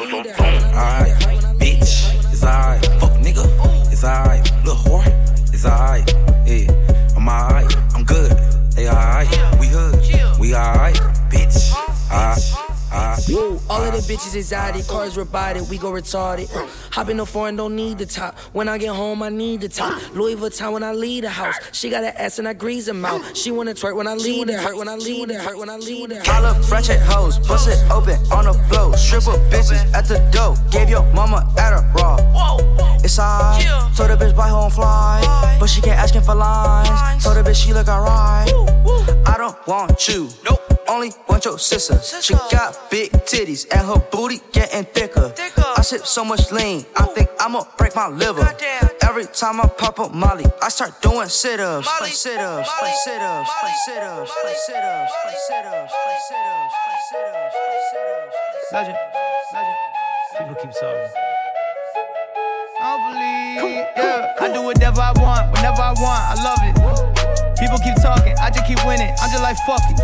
Alright, 0.77 1.13
bitch, 1.59 2.33
it's 2.33 2.43
alright. 2.43 2.96
It's 3.97 4.03
alright. 4.03 4.43
Little 4.63 4.75
whore, 4.75 5.51
it's 5.51 5.65
alright. 5.65 6.07
Yeah, 6.45 6.71
I'm 7.15 7.27
alright. 7.27 7.75
I'm 7.95 8.03
good. 8.03 8.29
They 8.73 8.87
alright. 8.87 9.27
We 9.59 9.69
hood. 9.69 10.39
We 10.39 10.53
alright, 10.53 10.93
bitch. 11.31 11.73
Alright. 12.11 12.66
Alright. 12.97 13.29
Woo, 13.29 13.59
all 13.69 13.83
of 13.83 13.93
the 13.93 13.99
bitches 14.11 14.35
anxiety, 14.35 14.81
cars 14.83 15.17
robotic, 15.17 15.69
we 15.69 15.77
go 15.77 15.91
retarded. 15.91 16.53
Uh, 16.55 16.67
hop 16.91 17.09
in 17.09 17.17
the 17.17 17.25
foreign, 17.25 17.55
don't 17.55 17.75
need 17.75 17.99
the 17.99 18.05
top. 18.05 18.37
When 18.53 18.67
I 18.67 18.77
get 18.79 18.95
home, 18.95 19.21
I 19.21 19.29
need 19.29 19.61
the 19.61 19.69
top. 19.69 20.01
Louis 20.15 20.35
Vuitton 20.35 20.73
when 20.73 20.83
I 20.83 20.93
leave 20.93 21.23
the 21.23 21.29
house. 21.29 21.55
She 21.73 21.89
got 21.89 22.03
an 22.03 22.13
ass 22.17 22.39
and 22.39 22.47
I 22.47 22.53
grease 22.53 22.87
them 22.87 23.05
out. 23.05 23.37
She 23.37 23.51
wanna 23.51 23.73
twerk 23.75 23.95
when 23.95 24.07
I 24.07 24.15
leave 24.15 24.49
her. 24.49 24.57
hurt 24.57 24.77
when 24.77 24.87
I 24.87 24.95
leave 24.95 25.27
the 25.27 25.35
hurt 25.35 25.57
when 25.59 25.69
I 25.69 25.77
leave 25.77 26.09
the 26.09 26.27
I 26.27 26.41
look 26.41 26.63
fresh 26.63 26.89
at 26.89 26.99
hoes, 27.01 27.37
bust 27.47 27.67
it 27.67 27.79
open 27.91 28.17
on 28.31 28.45
the 28.45 28.53
floor. 28.67 28.97
Stripper 28.97 29.37
bitches 29.51 29.93
at 29.93 30.05
the 30.05 30.17
door, 30.31 30.55
gave 30.71 30.89
your 30.89 31.05
mama 31.13 31.47
at 31.57 31.73
a 31.73 31.81
raw. 31.93 32.17
It's 33.03 33.19
alright, 33.19 33.63
told 33.95 34.09
the 34.09 34.17
bitch 34.17 34.35
buy 34.35 34.49
her 34.49 34.55
on 34.55 34.71
fly, 34.71 35.57
but 35.59 35.69
she 35.69 35.81
kept 35.81 35.99
asking 35.99 36.21
for 36.21 36.33
lines. 36.33 37.23
Told 37.23 37.37
the 37.37 37.43
bitch 37.47 37.63
she 37.63 37.73
look 37.73 37.87
alright. 37.87 38.51
I 39.27 39.35
don't 39.37 39.67
want 39.67 40.07
you, 40.07 40.29
nope. 40.43 40.66
Only 40.89 41.11
want 41.27 41.45
your 41.45 41.59
sister. 41.59 41.99
She 42.21 42.33
got 42.51 42.89
big 42.89 43.11
titties 43.11 43.67
and 43.71 43.85
her 43.87 43.99
booty 44.11 44.39
getting 44.51 44.85
thicker. 44.85 45.33
I 45.77 45.81
sip 45.81 46.05
so 46.05 46.23
much 46.23 46.51
lean, 46.51 46.85
I 46.95 47.05
think 47.07 47.29
I'ma 47.39 47.63
break 47.77 47.95
my 47.95 48.07
liver. 48.07 48.47
Every 49.03 49.25
time 49.25 49.59
I 49.61 49.67
pop 49.67 49.99
up 49.99 50.13
Molly, 50.13 50.45
I 50.61 50.69
start 50.69 51.01
doing 51.01 51.27
sit-ups, 51.27 51.87
like 52.01 52.11
sit-ups, 52.11 52.69
like 52.81 52.93
sit-ups, 52.93 53.49
like 53.63 53.75
sit-ups, 53.85 54.31
like 54.43 54.55
sit-ups, 54.55 55.11
like 55.25 55.37
sit-ups, 55.47 55.93
like 56.05 56.17
sit-ups, 56.27 56.73
like 56.85 57.01
sit-ups, 57.09 57.55
like 57.67 57.83
sit-ups. 57.91 58.35
Legend. 58.73 58.97
Legend. 59.53 59.77
People 60.37 60.55
keep 60.55 60.71
talking. 60.71 61.11
I 62.79 62.83
don't 62.93 63.01
believe. 63.09 63.87
Yeah, 63.97 64.35
I 64.39 64.53
do 64.53 64.61
whatever 64.61 65.01
I 65.01 65.11
want, 65.19 65.51
whenever 65.51 65.81
I 65.81 65.93
want. 65.93 66.23
I 66.23 66.35
love 66.43 66.59
it. 66.61 67.06
People 67.59 67.79
keep 67.79 67.95
talking, 68.01 68.35
I 68.37 68.51
just 68.51 68.65
keep 68.65 68.77
winning. 68.85 69.09
I'm 69.19 69.31
just 69.31 69.41
like 69.41 69.57
fuck 69.65 69.81
it. 69.89 69.97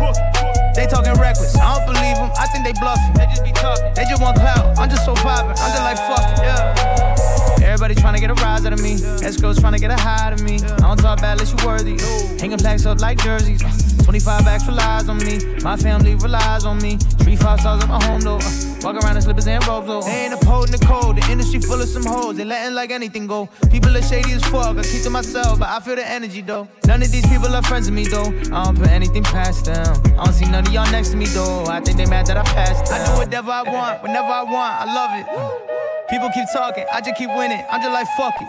They 0.74 0.86
talking 0.86 1.14
reckless, 1.14 1.54
I 1.56 1.78
don't 1.78 1.86
believe 1.86 2.16
them. 2.16 2.30
I 2.36 2.46
think 2.48 2.64
they 2.64 2.72
bluffing. 2.72 3.14
They 3.14 3.26
just 3.26 3.44
be 3.44 3.52
talking. 3.52 3.94
They 3.94 4.04
just 4.04 4.20
want 4.20 4.36
clout. 4.36 4.76
I'm 4.78 4.90
just 4.90 5.04
so 5.04 5.14
poppin'. 5.14 5.50
I'm 5.50 5.70
just 5.70 5.82
like 5.82 5.96
fuck 5.96 6.38
it. 6.38 6.42
Yeah. 6.42 7.53
Everybody 7.64 7.94
trying 7.94 8.14
to 8.14 8.20
get 8.20 8.30
a 8.30 8.34
rise 8.34 8.66
out 8.66 8.74
of 8.74 8.82
me. 8.82 8.94
Escorts 9.24 9.58
trying 9.58 9.72
to 9.72 9.78
get 9.78 9.90
a 9.90 9.96
high 9.96 10.26
out 10.26 10.32
of 10.34 10.42
me. 10.42 10.56
I 10.56 10.76
don't 10.76 10.98
talk 10.98 11.20
bad 11.20 11.40
unless 11.40 11.50
you 11.50 11.66
worthy. 11.66 11.98
Hanging 12.38 12.58
plaques 12.58 12.84
up 12.84 13.00
like 13.00 13.18
jerseys. 13.18 13.62
25 14.04 14.44
backs 14.44 14.66
relies 14.66 15.08
on 15.08 15.16
me. 15.16 15.40
My 15.62 15.76
family 15.76 16.14
relies 16.16 16.66
on 16.66 16.78
me. 16.78 16.98
Three 17.24 17.36
five 17.36 17.60
stars 17.60 17.82
at 17.82 17.88
my 17.88 18.02
home 18.04 18.20
though. 18.20 18.36
Uh, 18.36 18.80
walk 18.82 19.02
around 19.02 19.16
in 19.16 19.22
slippers 19.22 19.46
and 19.46 19.66
robes 19.66 19.86
though. 19.86 20.02
They 20.02 20.26
ain't 20.26 20.34
upholding 20.34 20.72
the 20.72 20.84
code. 20.84 21.16
The 21.16 21.32
industry 21.32 21.60
full 21.60 21.80
of 21.80 21.88
some 21.88 22.04
hoes. 22.04 22.36
They 22.36 22.44
letting 22.44 22.74
like 22.74 22.90
anything 22.90 23.26
go. 23.26 23.48
People 23.70 23.96
are 23.96 24.02
shady 24.02 24.32
as 24.32 24.44
fuck. 24.44 24.76
I 24.76 24.82
keep 24.82 25.02
to 25.04 25.10
myself, 25.10 25.58
but 25.58 25.68
I 25.68 25.80
feel 25.80 25.96
the 25.96 26.06
energy 26.06 26.42
though. 26.42 26.68
None 26.86 27.02
of 27.02 27.10
these 27.10 27.26
people 27.26 27.48
are 27.48 27.62
friends 27.62 27.88
of 27.88 27.94
me 27.94 28.04
though. 28.04 28.26
I 28.52 28.64
don't 28.64 28.76
put 28.76 28.88
anything 28.88 29.22
past 29.22 29.64
them. 29.64 29.96
I 30.18 30.24
don't 30.24 30.34
see 30.34 30.44
none 30.44 30.66
of 30.66 30.72
y'all 30.72 30.90
next 30.92 31.08
to 31.10 31.16
me 31.16 31.26
though. 31.26 31.64
I 31.66 31.80
think 31.80 31.96
they 31.96 32.06
mad 32.06 32.26
that 32.26 32.36
I 32.36 32.42
passed 32.42 32.84
them. 32.86 33.00
I 33.00 33.06
do 33.06 33.12
whatever 33.18 33.50
I 33.50 33.62
want, 33.62 34.02
whenever 34.02 34.28
I 34.28 34.42
want. 34.42 34.74
I 34.80 34.94
love 34.94 35.10
it. 35.18 35.83
People 36.10 36.28
keep 36.36 36.44
talking, 36.52 36.84
I 36.92 37.00
just 37.00 37.16
keep 37.16 37.32
winning. 37.32 37.64
I'm 37.72 37.80
just 37.80 37.92
like 37.92 38.06
fuck 38.20 38.36
it. 38.36 38.48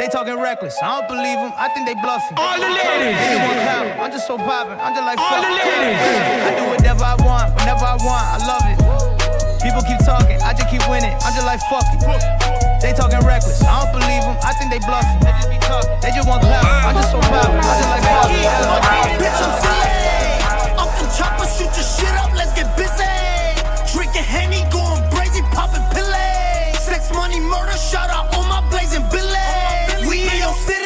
They 0.00 0.08
talking 0.08 0.40
reckless, 0.40 0.72
I 0.80 0.98
don't 1.00 1.08
believe 1.08 1.36
them. 1.36 1.52
I 1.60 1.68
think 1.76 1.84
they 1.84 1.92
bluffing. 2.00 2.32
All 2.40 2.56
the 2.56 2.64
ladies. 2.64 3.12
They 3.12 3.28
just 3.28 3.44
want 3.44 3.58
clout. 3.60 3.86
I'm 4.00 4.10
just 4.10 4.26
so 4.26 4.34
poppin'. 4.40 4.80
I'm 4.80 4.92
just 4.96 5.04
like 5.04 5.18
All 5.20 5.36
fuck 5.36 5.44
the 5.44 5.52
it. 5.52 5.68
ladies. 5.68 6.00
I 6.48 6.50
do 6.56 6.64
whatever 6.72 7.04
I 7.04 7.16
want, 7.20 7.52
whenever 7.60 7.84
I 7.84 7.96
want. 8.00 8.24
I 8.24 8.38
love 8.48 8.64
it. 8.72 8.78
People 9.60 9.84
keep 9.84 10.00
talking, 10.00 10.40
I 10.40 10.56
just 10.56 10.72
keep 10.72 10.80
winning. 10.88 11.12
I'm 11.12 11.32
just 11.36 11.44
like 11.44 11.60
fuck 11.68 11.84
it. 11.92 12.00
They 12.80 12.96
talking 12.96 13.20
reckless, 13.20 13.60
I 13.62 13.84
don't 13.84 13.92
believe 13.92 14.24
them. 14.24 14.36
I 14.40 14.56
think 14.56 14.72
they 14.72 14.80
bluffing. 14.80 15.20
They 15.22 15.32
just 15.36 15.50
be 15.52 15.58
talking. 15.60 15.92
They 16.00 16.10
just 16.16 16.24
want 16.26 16.40
clout. 16.40 16.64
I'm 16.64 16.96
just 16.96 17.12
so 17.12 17.20
poppin'. 17.20 17.60
I'm 17.60 17.68
just 17.68 17.90
like 17.92 18.04
fuck 18.08 18.32
it. 18.32 19.20
Bitch, 19.20 19.38
I'm 19.44 19.52
silly. 19.60 20.80
Up 20.80 20.88
the 20.96 21.04
chopper, 21.20 21.44
shoot 21.52 21.68
your 21.76 21.84
shit 21.84 22.16
up, 22.16 22.32
let's 22.32 22.56
get 22.56 22.66
busy. 22.80 23.04
Drinking 23.92 24.24
Henny, 24.24 24.64
going 24.72 24.72
crazy, 24.72 24.80
popping 24.80 24.80
pillay. 24.80 24.81
Money, 27.32 27.48
murder, 27.48 27.76
shout 27.78 28.10
out 28.10 28.34
all 28.34 28.44
my 28.44 28.60
blazing 28.68 29.02
billy. 29.10 30.06
We 30.06 30.20
in 30.20 30.36
your 30.36 30.52
city. 30.52 30.84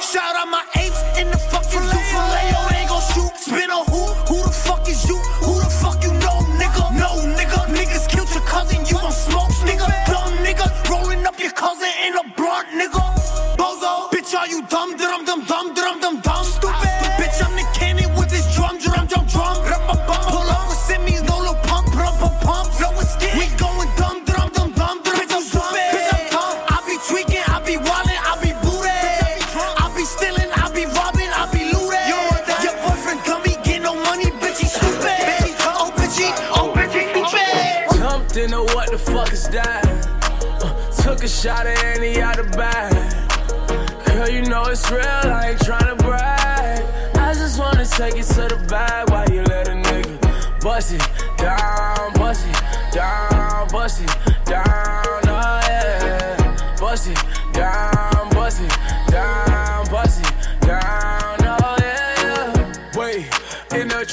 Shout 0.00 0.34
out 0.34 0.48
my 0.48 0.64
apes 0.76 1.02
in 1.20 1.30
the 1.30 1.36
fucking. 1.36 1.80
Oh, 1.82 2.68
they 2.70 2.86
gon' 2.88 3.02
shoot. 3.12 3.36
Spin 3.36 3.70
on 3.70 3.84
who? 3.92 4.00
Who 4.32 4.42
the 4.44 4.50
fuck 4.50 4.88
is 4.88 5.06
you? 5.06 5.16
Who 5.44 5.60
the 5.60 5.68
fuck 5.68 6.02
you 6.02 6.12
know, 6.24 6.40
nigga? 6.56 6.96
No, 6.96 7.10
nigga. 7.36 7.68
Niggas 7.76 8.08
killed 8.08 8.30
your 8.30 8.44
cousin, 8.44 8.86
you 8.86 8.94
gon' 8.94 9.12
smoke, 9.12 9.52
nigga. 9.68 9.88
Dumb 10.06 10.32
nigga. 10.38 10.66
Rolling 10.88 11.26
up 11.26 11.38
your 11.38 11.52
cousin 11.52 11.90
in 12.06 12.16
a 12.16 12.24
blunt, 12.34 12.68
nigga. 12.68 13.04
Bozo. 13.58 14.08
Bitch, 14.10 14.34
are 14.34 14.48
you 14.48 14.62
dumb? 14.68 14.96
Dum 14.96 15.26
dum 15.26 15.44
dum 15.44 15.74
dum 15.74 16.00
dum 16.00 16.20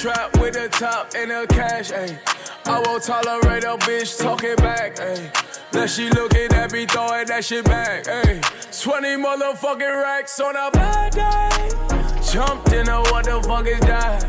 trap 0.01 0.35
with 0.39 0.55
the 0.55 0.67
top 0.67 1.11
and 1.15 1.29
the 1.29 1.45
cash, 1.47 1.91
ayy. 1.91 2.17
I 2.65 2.81
won't 2.87 3.03
tolerate 3.03 3.63
a 3.63 3.77
bitch 3.85 4.19
talking 4.19 4.55
back, 4.55 4.95
ayy. 4.95 5.73
Now 5.73 5.85
she 5.85 6.09
looking 6.09 6.51
at 6.53 6.71
me 6.71 6.87
throwing 6.87 7.27
that 7.27 7.45
shit 7.45 7.65
back, 7.65 8.05
ayy. 8.05 8.41
20 8.81 9.07
motherfucking 9.21 10.01
racks 10.01 10.39
on 10.39 10.55
a 10.55 10.71
bad 10.71 11.13
day. 11.13 11.69
Jumped 12.31 12.73
in 12.73 12.89
a 12.89 12.99
what 13.11 13.25
the 13.25 13.43
fuck 13.43 13.67
is 13.67 13.79
that? 13.81 14.25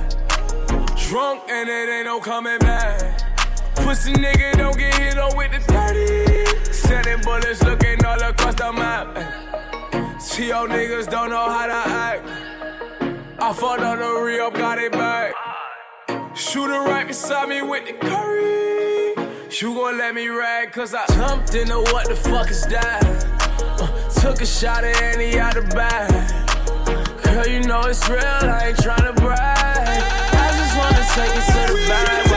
Drunk 1.08 1.44
and 1.48 1.70
it 1.70 1.88
ain't 1.88 2.04
no 2.04 2.20
coming 2.20 2.58
back. 2.58 3.22
Pussy 3.76 4.12
nigga 4.12 4.52
don't 4.58 4.76
get 4.76 4.94
hit 4.96 5.16
on 5.16 5.35
with 5.38 5.52
the 5.52 5.61
30. 5.72 6.70
Sending 6.70 7.22
bullets 7.22 7.62
looking 7.62 8.04
all 8.04 8.20
across 8.20 8.56
the 8.56 8.70
map. 8.74 9.06
ayy. 9.16 10.37
T.O. 10.37 10.66
niggas 10.66 11.08
don't 11.08 11.30
know 11.30 11.48
how 11.48 11.66
to 11.66 11.72
act. 11.72 12.28
I 13.40 13.52
fought 13.54 13.82
on 13.82 14.00
the 14.00 14.22
re-up, 14.22 14.52
got 14.52 14.78
it 14.78 14.92
back. 14.92 15.32
Shooter 16.34 16.80
right 16.80 17.06
beside 17.06 17.48
me 17.50 17.60
with 17.62 17.86
the 17.86 17.92
curry. 17.92 19.14
You 19.60 19.74
gon' 19.74 19.98
let 19.98 20.14
me 20.14 20.28
rag, 20.28 20.72
cause 20.72 20.94
I 20.94 21.04
jumped 21.14 21.54
into 21.54 21.76
what 21.76 22.08
the 22.08 22.16
fuck 22.16 22.50
is 22.50 22.62
that? 22.66 23.04
Uh, 23.78 24.08
took 24.20 24.40
a 24.40 24.46
shot 24.46 24.82
at 24.82 25.00
any 25.02 25.38
out 25.38 25.54
the 25.54 25.62
bag. 25.62 26.10
Girl, 27.22 27.46
you 27.46 27.60
know 27.60 27.82
it's 27.82 28.08
real, 28.08 28.18
I 28.18 28.68
ain't 28.68 28.78
tryna 28.78 29.14
brag. 29.16 29.38
I 29.38 30.48
just 30.56 30.76
wanna 30.78 31.04
take 31.14 31.36
it 31.36 31.44
to 31.52 31.72
the 31.74 31.88
bag. 31.88 32.31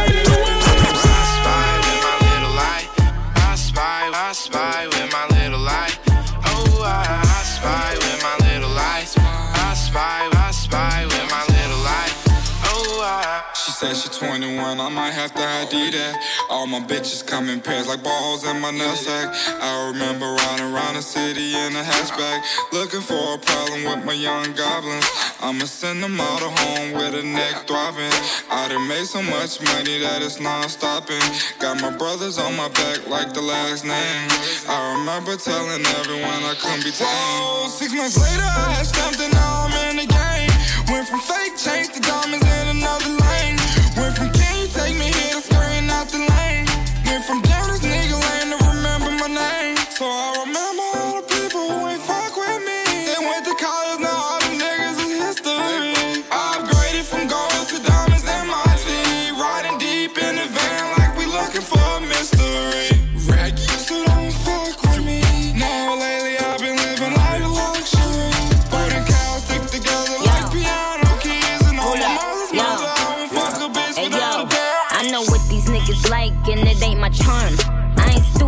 Said 13.76 13.92
she 13.92 14.08
21, 14.08 14.80
I 14.80 14.88
might 14.88 15.12
have 15.12 15.36
to 15.36 15.44
ID 15.44 15.92
that. 15.92 16.16
All 16.50 16.66
my 16.66 16.80
bitches 16.80 17.20
come 17.20 17.50
in 17.50 17.60
pairs 17.60 17.90
like 17.90 18.02
balls 18.02 18.48
in 18.48 18.62
my 18.62 18.72
nutsack. 18.72 19.28
I 19.60 19.92
remember 19.92 20.32
riding 20.32 20.72
around 20.72 20.96
the 20.96 21.02
city 21.02 21.52
in 21.52 21.76
a 21.76 21.84
hatchback, 21.84 22.40
looking 22.72 23.02
for 23.02 23.36
a 23.36 23.38
problem 23.38 23.84
with 23.84 24.06
my 24.06 24.16
young 24.16 24.56
goblins. 24.56 25.04
I'ma 25.44 25.68
send 25.68 26.02
them 26.02 26.16
all 26.22 26.40
to 26.40 26.48
home 26.56 26.94
with 26.96 27.20
a 27.20 27.24
neck 27.24 27.68
throbbing. 27.68 28.16
I 28.48 28.72
done 28.72 28.88
made 28.88 29.12
so 29.12 29.22
much 29.22 29.60
money 29.60 30.00
that 30.00 30.24
it's 30.24 30.40
non-stopping. 30.40 31.28
Got 31.60 31.82
my 31.82 31.92
brothers 31.92 32.40
on 32.40 32.56
my 32.56 32.70
back 32.70 33.06
like 33.12 33.34
the 33.34 33.44
last 33.44 33.84
name. 33.84 34.24
I 34.72 34.96
remember 34.96 35.36
telling 35.36 35.84
everyone 36.00 36.48
I 36.48 36.56
couldn't 36.64 36.88
be 36.88 36.96
tamed. 36.96 37.76
Six 37.76 37.92
months 37.92 38.16
later, 38.16 38.40
I 38.40 38.80
had 38.80 39.20
and 39.20 39.34
now 39.36 39.68
I'm 39.68 39.76
in 39.92 40.00
the 40.00 40.08
game. 40.08 40.56
Went 40.88 41.10
from 41.12 41.20
fake 41.20 41.60
chains 41.60 41.92
to 41.92 42.00
diamonds 42.00 42.48
in 42.48 42.68
another 42.80 43.10
lane. 43.10 43.25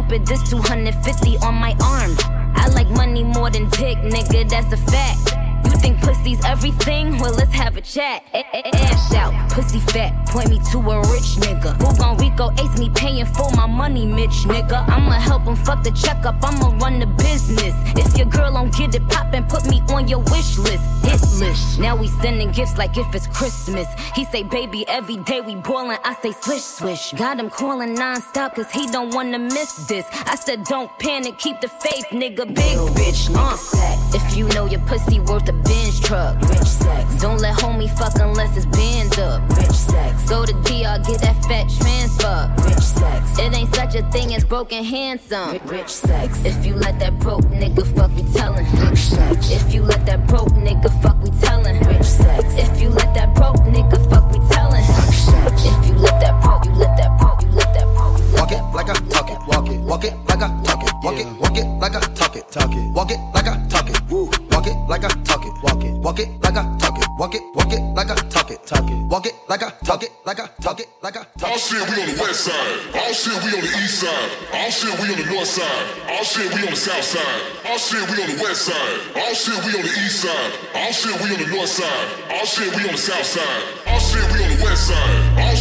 Stupid, 0.07 0.25
this 0.27 0.49
250 0.49 1.37
on 1.39 1.55
my 1.55 1.75
arm. 1.83 2.15
I 2.55 2.69
like 2.73 2.89
money 2.89 3.23
more 3.23 3.49
than 3.49 3.69
dick, 3.69 3.97
nigga, 3.97 4.49
that's 4.49 4.71
a 4.73 4.77
fact. 4.77 5.35
You 5.65 5.71
think 5.79 6.01
pussy's 6.01 6.43
everything? 6.45 7.17
Well, 7.19 7.33
let's 7.33 7.51
have 7.53 7.75
a 7.77 7.81
chat. 7.81 8.23
A- 8.33 8.45
a- 8.53 8.75
Ash 8.75 9.13
out, 9.13 9.33
pussy 9.57 9.79
fat, 9.79 10.13
point 10.27 10.49
me 10.49 10.59
to 10.71 10.77
a 10.77 10.99
rich 11.09 11.29
nigga. 11.41 11.73
Who 11.81 11.97
gon' 11.97 12.15
Rico 12.17 12.51
ace 12.61 12.77
me 12.77 12.89
paying 12.91 13.25
for 13.25 13.49
my 13.55 13.65
money, 13.65 14.05
Mitch 14.05 14.45
nigga? 14.45 14.87
I'ma 14.87 15.13
help 15.13 15.45
him 15.45 15.55
fuck 15.55 15.83
the 15.83 15.89
checkup, 15.91 16.35
I'ma 16.43 16.77
run 16.77 16.99
the 16.99 17.07
business. 17.07 17.73
If 17.97 18.15
your 18.15 18.27
girl 18.27 18.53
don't 18.53 18.71
get 18.77 18.93
it 18.93 19.07
poppin', 19.09 19.45
put 19.45 19.67
me 19.67 19.81
on 19.89 20.07
your 20.07 20.19
wish 20.19 20.59
list. 20.59 20.83
Hit 21.03 21.21
list. 21.39 21.79
Now 21.79 21.95
we 21.95 22.07
sending 22.21 22.51
gifts 22.51 22.77
like 22.77 22.97
if 22.97 23.07
it's 23.15 23.25
Christmas. 23.25 23.87
He 24.13 24.25
say, 24.25 24.43
baby, 24.43 24.87
every 24.87 25.17
day 25.17 25.41
we 25.41 25.55
boilin'. 25.55 25.97
I 26.03 26.13
say, 26.21 26.33
swish, 26.33 26.61
swish. 26.61 27.13
Got 27.13 27.39
him 27.39 27.49
calling 27.49 27.95
non-stop 27.95 28.55
cause 28.55 28.69
he 28.69 28.85
don't 28.85 29.11
wanna 29.15 29.39
miss 29.39 29.87
this. 29.87 30.05
I 30.27 30.35
said, 30.35 30.65
don't 30.65 30.91
panic, 30.99 31.39
keep 31.39 31.61
the 31.61 31.67
faith, 31.67 32.05
nigga. 32.11 32.45
Big 32.45 32.77
bitch, 32.97 33.33
uh. 33.33 33.57
If 34.13 34.37
you 34.37 34.47
know 34.49 34.65
your 34.65 34.81
pussy 34.81 35.19
worth 35.19 35.49
a 35.49 35.53
Benz 35.53 35.99
truck. 35.99 36.39
Rich 36.41 36.67
sex. 36.83 37.21
Don't 37.21 37.39
let 37.39 37.55
homie 37.57 37.89
fuck 37.97 38.13
unless 38.19 38.55
it's 38.55 38.67
bands 38.67 39.17
up. 39.17 39.46
Rich 39.55 39.71
sex. 39.71 40.29
Go 40.29 40.45
to 40.45 40.53
DR, 40.53 40.99
get 41.05 41.21
that 41.21 41.37
fat 41.45 41.69
transfer. 41.79 42.53
Rich 42.67 42.83
sex. 42.83 43.39
It 43.39 43.53
ain't 43.53 43.73
such 43.75 43.95
a 43.95 44.03
thing 44.11 44.33
as 44.35 44.43
broken 44.43 44.83
handsome. 44.83 45.59
Rich 45.65 45.89
sex. 45.89 46.43
If 46.43 46.65
you 46.65 46.75
let 46.75 46.99
that 46.99 47.19
broke 47.19 47.45
nigga 47.45 47.85
fuck, 47.95 48.11
we 48.15 48.23
tellin'. 48.33 48.65
Rich 48.89 48.99
sex. 48.99 49.51
If 49.51 49.73
you 49.73 49.83
let 49.83 50.05
that 50.05 50.27
broke 50.27 50.49
nigga 50.49 50.89
fuck, 51.01 51.21
we 51.23 51.29
tellin'. 51.41 51.79
Rich 51.87 52.03
sex. 52.03 52.43
If 52.55 52.81
you 52.81 52.89
let 52.89 53.13
that 53.15 53.35
broke 53.35 53.57
nigga 53.57 53.97
fuck, 54.09 54.31
we 54.31 54.39
tellin'. 54.49 54.83
Rich 54.87 55.17
sex. 55.29 55.65
If 55.65 55.87
you 55.87 55.95
let 55.95 56.19
that 56.21 56.41
broke, 56.43 56.65
you 56.65 56.71
let 56.71 56.97
that 56.97 57.17
broke, 57.19 57.41
you 57.43 57.49
let 57.49 57.73
that 57.73 57.87
broke. 57.95 58.17
Walk 58.39 58.51
it 58.51 58.61
like 58.75 58.89
I 58.89 58.93
talk 59.09 59.29
it. 59.31 59.46
Walk 59.87 60.03
it. 60.03 60.13
Like 60.27 60.41
I 60.41 60.49
talk 60.63 60.83
it. 60.83 60.93
Walk 61.01 61.17
it. 61.17 61.27
Walk 61.39 61.57
it 61.57 61.65
like 61.79 61.95
I 61.95 61.99
talk 62.13 62.35
it. 62.35 62.51
Talk 62.51 62.71
it. 62.73 62.91
Walk 62.91 63.09
it 63.09 63.19
like 63.33 63.47
I 63.47 63.55
talk 63.69 63.89
it. 63.89 64.01
Woo. 64.11 64.29
Walk 64.51 64.67
it 64.67 64.75
like 64.89 65.03
I 65.05 65.07
talk 65.23 65.45
it. 65.45 65.53
Walk 65.63 65.83
it. 65.83 65.93
Walk 66.03 66.19
it 66.19 66.27
like 66.43 66.57
I 66.57 66.77
talk 66.77 66.97
it. 66.97 67.07
Walk 67.17 67.33
it. 67.35 67.41
Walk 67.55 67.71
it 67.71 67.81
like 67.95 68.11
I 68.11 68.15
talk 68.27 68.51
it. 68.51 68.59
Talk 68.67 68.89
it. 68.89 68.97
Walk 69.07 69.25
it 69.25 69.33
like 69.47 69.63
I 69.63 69.71
talk 69.85 70.03
it. 70.03 70.11
Like 70.25 70.39
I 70.41 70.47
talk 70.61 70.79
it. 70.81 70.89
Like 71.01 71.15
I 71.15 71.23
talk 71.39 71.49
it. 71.49 71.51
All 71.51 71.57
shit, 71.57 71.81
we 71.87 72.01
on 72.03 72.07
the 72.11 72.21
west 72.21 72.41
side. 72.43 72.67
All 72.99 73.13
shit, 73.13 73.37
we 73.43 73.49
on 73.55 73.63
the 73.63 73.71
east 73.79 74.03
side. 74.03 74.29
All 74.53 74.69
shit, 74.69 74.91
we 74.99 75.07
on 75.07 75.17
the 75.23 75.25
north 75.31 75.47
side. 75.47 75.85
All 76.11 76.23
shit, 76.23 76.53
we 76.53 76.59
on 76.67 76.71
the 76.71 76.75
south 76.75 77.03
side. 77.03 77.41
All 77.65 77.77
shit, 77.79 78.03
we 78.11 78.15
on 78.23 78.27
the 78.27 78.43
west 78.43 78.61
side. 78.67 78.99
All 79.15 79.33
shit, 79.33 79.55
we 79.63 79.71
on 79.71 79.83
the 79.87 79.93
east 80.03 80.19
side. 80.21 80.51
All 80.75 80.91
shit, 80.91 81.15
we 81.23 81.27
on 81.31 81.39
the 81.39 81.47
north 81.47 81.71
side. 81.71 82.07
All 82.29 82.45
shit, 82.45 82.75
we 82.75 82.83
on 82.83 82.91
the 82.91 82.99
south 82.99 83.25
side. 83.25 83.63
All 83.87 83.99
shit, 84.03 84.25
we 84.35 84.43
on 84.43 84.49
the 84.51 84.59
west 84.67 84.83
side. 84.91 85.15
All 85.39 85.55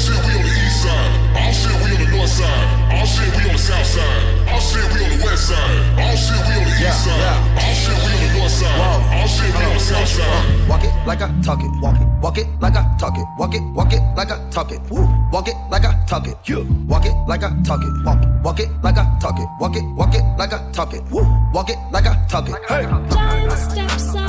shit, 4.66 4.86
we 4.92 5.04
on 5.04 5.10
the 5.10 5.24
west 5.24 5.48
side. 5.48 5.98
All 5.98 6.16
shit, 6.16 6.42
we 6.46 6.54
on 6.58 6.64
the 6.66 6.74
east 6.82 7.04
side. 7.04 7.38
All 7.56 7.74
shit, 7.74 7.96
we 8.02 8.10
on 8.10 8.20
the 8.22 8.28
north 8.38 8.50
side. 8.50 8.78
All 9.14 9.26
shit, 9.26 9.52
we 9.54 9.64
on 9.64 9.74
the 9.74 9.80
south 9.80 10.08
side. 10.08 10.68
Walk 10.68 10.84
it 10.84 10.92
like 11.06 11.22
I 11.22 11.28
talk 11.42 11.60
it. 11.62 11.70
Walk 11.80 11.96
it. 12.00 12.06
Walk 12.22 12.38
it 12.38 12.46
like 12.60 12.76
I 12.76 12.82
talk 12.98 13.16
it. 13.16 13.26
Walk 13.38 13.54
it. 13.54 13.62
Walk 13.74 13.92
it 13.92 14.02
like 14.16 14.30
I 14.30 14.38
talk 14.50 14.72
it. 14.72 14.80
Woo. 14.90 15.06
Walk 15.32 15.48
it 15.48 15.56
like 15.70 15.84
I 15.84 15.92
talk 16.06 16.26
it. 16.26 16.36
You. 16.44 16.66
Walk 16.88 17.06
it 17.06 17.14
like 17.28 17.42
I 17.42 17.50
talk 17.62 17.82
it. 17.82 17.92
Walk 18.04 18.22
it. 18.22 18.28
Walk 18.42 18.60
it 18.60 18.68
like 18.82 18.98
I 18.98 19.18
talk 19.20 19.38
it. 19.38 19.48
Walk 19.60 19.76
it. 19.76 19.84
Walk 19.94 20.14
it 20.14 20.24
like 20.38 20.52
I 20.52 20.70
talk 20.72 20.94
it. 20.94 21.02
Woo. 21.10 21.26
Walk 21.52 21.70
it 21.70 21.78
like 21.92 22.06
I 22.06 22.26
talk 22.28 22.48
it. 22.48 22.56
Hey. 22.68 22.84
Giant 23.10 23.52
steps 23.52 24.14
are 24.16 24.25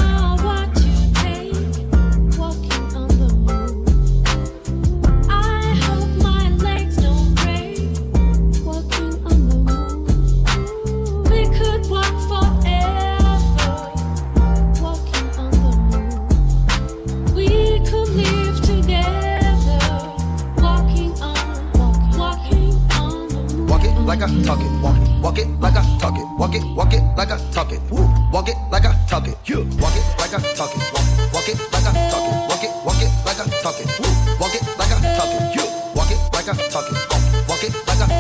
like 24.20 24.30
I 24.30 24.44
talk 24.44 24.60
it. 24.60 24.72
Walk 24.82 24.98
it. 24.98 25.22
Walk 25.22 25.38
it 25.38 25.48
like 25.60 25.76
I 25.76 25.98
talk 26.00 26.18
it. 26.18 26.26
Walk 26.38 26.56
it. 26.56 26.64
Walk 26.76 26.94
it 26.94 27.04
like 27.16 27.32
I 27.32 27.38
talk 27.52 27.72
it. 27.72 27.80
Woo. 27.92 28.08
Walk 28.32 28.50
it 28.50 28.58
like 28.72 28.86
I 28.86 28.94
talk 29.08 29.28
it. 29.28 29.38
You. 29.46 29.58
Walk 29.80 29.96
it 29.96 30.04
like 30.18 30.34
I 30.34 30.40
talk 30.56 30.74
it. 30.74 30.82
Walk. 30.94 31.34
Walk 31.34 31.50
it 31.50 31.58
like 31.72 31.86
I 31.86 31.94
talk 32.10 32.26
it. 32.26 32.34
Walk 32.50 32.64
it. 32.64 32.72
Walk 32.86 33.02
it 33.02 33.12
like 33.26 33.40
I 33.40 33.46
talk 33.62 33.80
it. 33.80 33.88
Woo. 34.00 34.10
Walk 34.40 34.56
it 34.56 34.64
like 34.78 34.92
I 34.92 34.98
talk 35.18 35.30
it. 35.30 35.56
You. 35.56 35.66
Walk 35.96 36.12
it 36.12 36.20
like 36.34 36.50
I 36.50 36.56
talk 36.70 36.90
it. 36.90 36.98
Walk. 37.12 37.50
Walk 37.50 37.64
it 37.64 37.74
like 37.88 38.02
I 38.02 38.17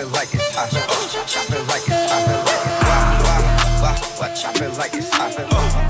it 0.00 0.12
like 0.12 0.32
it's 0.34 0.54
hot. 0.54 0.70
Chop 0.70 1.50
it 1.50 1.66
like 1.68 1.82
it's 1.86 2.10
hot. 2.10 2.24
Why, 2.88 3.00
why, 3.22 3.40
why, 3.82 3.94
why 4.18 4.34
chop 4.34 4.56
it 4.56 4.72
like 4.78 4.94
it's 4.94 5.10
hot? 5.10 5.34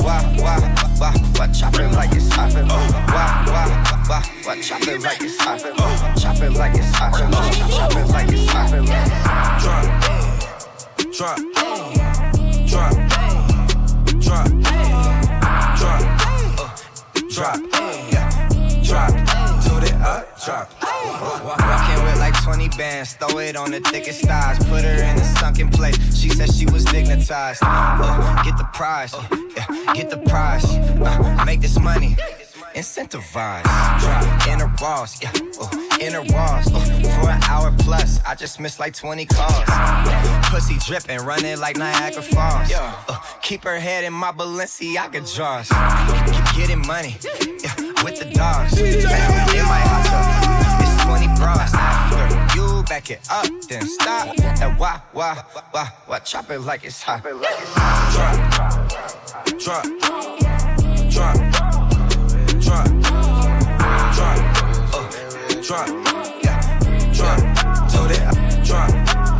Why, 0.02 0.22
why, 0.38 0.58
why, 0.98 1.12
why 1.36 1.46
chop 1.52 1.74
it 1.74 1.88
like 1.92 2.12
it's 2.12 2.28
hot? 2.30 2.52
Why, 2.52 2.64
why, 3.46 3.68
why, 4.08 4.22
why 4.44 4.60
chop 4.60 4.82
it 4.82 5.00
like 5.02 5.20
it's 5.20 5.38
hot? 5.38 5.60
Chop 6.18 6.40
it 6.42 6.52
like 6.52 6.74
it's 6.74 6.94
hot. 6.94 7.12
Chop 7.12 7.92
it 7.96 8.06
like 8.08 8.32
it's 8.32 8.50
hot. 8.50 8.70
Drop, 9.60 9.86
drop, 11.12 11.38
drop, 12.66 12.94
drop, 14.20 14.48
drop, 15.78 16.00
drop, 17.30 17.89
in 21.98 22.04
with 22.04 22.18
like 22.18 22.42
20 22.42 22.68
bands, 22.70 23.14
throw 23.14 23.38
it 23.38 23.56
on 23.56 23.70
the 23.70 23.80
thickest 23.80 24.24
thighs, 24.24 24.58
put 24.64 24.82
her 24.84 25.02
in 25.02 25.16
a 25.16 25.24
sunken 25.38 25.68
place. 25.70 25.96
She 26.16 26.28
said 26.30 26.52
she 26.52 26.66
was 26.66 26.84
dignitized. 26.86 27.58
Uh, 27.62 28.42
get 28.42 28.56
the 28.58 28.64
prize, 28.72 29.14
uh, 29.14 29.94
get 29.94 30.10
the 30.10 30.18
prize, 30.28 30.64
uh, 30.64 31.44
make 31.44 31.60
this 31.60 31.78
money. 31.78 32.16
Incentivize, 32.74 33.64
drop 34.00 34.46
in 34.46 34.60
her 34.60 34.72
walls, 34.80 35.20
yeah, 35.20 35.32
uh, 35.60 35.98
in 36.00 36.12
her 36.12 36.22
walls. 36.32 36.66
Uh, 36.72 37.20
for 37.20 37.28
an 37.28 37.42
hour 37.48 37.74
plus, 37.80 38.20
I 38.24 38.36
just 38.36 38.60
missed 38.60 38.78
like 38.78 38.94
20 38.94 39.26
calls. 39.26 39.64
Pussy 40.50 40.76
dripping, 40.86 41.18
running 41.26 41.58
like 41.58 41.76
Niagara 41.76 42.22
Falls. 42.22 42.70
Uh, 42.72 43.18
keep 43.42 43.64
her 43.64 43.80
head 43.80 44.04
in 44.04 44.12
my 44.12 44.30
Balenciaga 44.30 45.20
drawers. 45.34 45.68
Keep 46.32 46.56
getting 46.56 46.86
money, 46.86 47.16
yeah, 47.62 47.89
with 48.04 48.18
the 48.18 48.24
dogs. 48.32 48.78
In 48.78 49.64
my 49.64 49.80
hot 49.80 50.04
tub, 50.06 50.26
it's 50.82 51.04
20 51.04 51.26
bras. 51.38 51.74
After 51.74 52.56
you 52.56 52.82
back 52.84 53.10
it 53.10 53.20
up, 53.30 53.46
then 53.68 53.86
stop. 53.86 54.38
And 54.38 54.78
why, 54.78 55.00
why, 55.12 55.42
why, 55.70 55.92
why 56.06 56.18
chop 56.20 56.50
it 56.50 56.60
like 56.60 56.84
it's 56.84 57.02
hot? 57.02 57.22
Drop, 57.22 57.40
drop, 58.10 58.36
drop, 59.58 59.84
drop, 61.10 61.36
drop, 62.60 62.86
uh, 64.92 65.06
drop, 65.62 65.88
yeah, 66.44 66.60
drop, 67.12 67.38
told 67.90 68.10
it, 68.10 68.22
drop, 68.64 68.90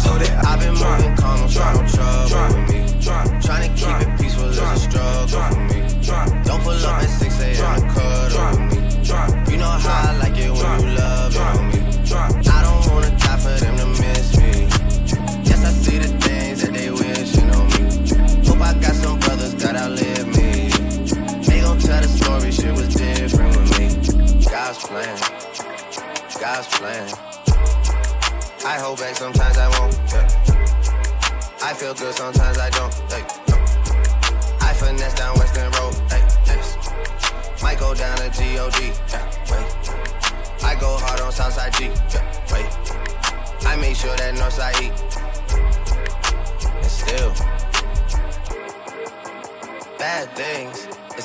told 0.03 0.23
it. 0.23 0.31
I've 0.31 0.61
been 0.61 0.75
moving 0.75 1.17
calm, 1.17 1.49
drop, 1.49 1.75
no 1.77 1.87
trouble 1.89 2.61
with 2.61 2.71
me. 2.71 3.01
Drop, 3.01 3.27
trying 3.43 3.75
to 3.75 3.81
keep 3.81 3.97
it 4.07 4.21
peaceful 4.21 4.49
is 4.49 4.59
a 4.59 4.77
struggle 4.77 5.27
for 5.29 5.61
me. 5.61 6.03
Drop, 6.03 6.29
don't 6.45 6.63
pull 6.63 6.73
up 6.73 7.03
at 7.03 7.20
God's 24.71 24.87
plan. 24.87 25.19
God's 26.39 26.69
plan. 26.79 27.09
I 28.65 28.79
hold 28.79 29.01
back, 29.01 29.17
sometimes 29.17 29.59
I 29.59 29.69
won't. 29.81 29.99
Yeah. 30.13 30.29
I 31.61 31.75
feel 31.75 31.93
good, 31.93 32.15
sometimes 32.15 32.57
I 32.57 32.71
don't. 32.71 32.95
Hey, 33.11 33.25
no. 33.49 33.57
I 34.61 34.73
finesse 34.73 35.15
down 35.15 35.35
Weston 35.39 35.73
Road. 35.73 35.95
Hey, 36.09 36.23
yes. 36.47 36.77
Might 37.65 37.81
go 37.81 37.95
down 37.95 38.17
to 38.19 38.31
G-O-D. 38.31 38.93
Yeah. 39.09 39.27
I 40.63 40.77
go 40.79 40.97
hard 40.99 41.21
on 41.21 41.33
Southside 41.33 41.75
G. 41.75 41.87
Yeah, 41.87 42.23
wait. 42.53 43.67
I 43.67 43.75
make 43.75 43.97
sure 43.97 44.15
that 44.15 44.37
Northside 44.37 44.81
E. 44.83 44.93
And 46.77 46.87
still, 46.87 47.35
bad 49.99 50.29
things. 50.37 50.90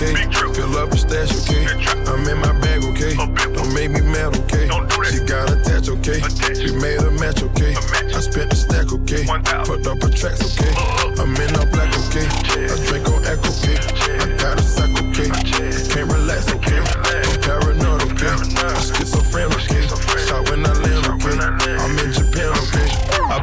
Okay? 0.00 0.14
Fill 0.54 0.76
up 0.76 0.92
a 0.92 0.96
stash, 0.96 1.32
okay? 1.42 1.66
I'm 2.06 2.26
in 2.28 2.38
my 2.38 2.52
bag, 2.60 2.84
okay? 2.84 3.14
Don't 3.52 3.72
make 3.74 3.90
me 3.90 4.00
mad, 4.00 4.36
okay? 4.36 4.68
She 5.10 5.24
got 5.24 5.50
okay? 5.88 6.20
We 6.64 6.72
made 6.80 7.00
a 7.00 7.10
match, 7.12 7.42
okay? 7.42 7.67
A 9.28 9.42
okay? 9.42 9.86
Up 9.86 10.02
her 10.02 10.08
tracks, 10.08 10.58
okay? 10.58 11.17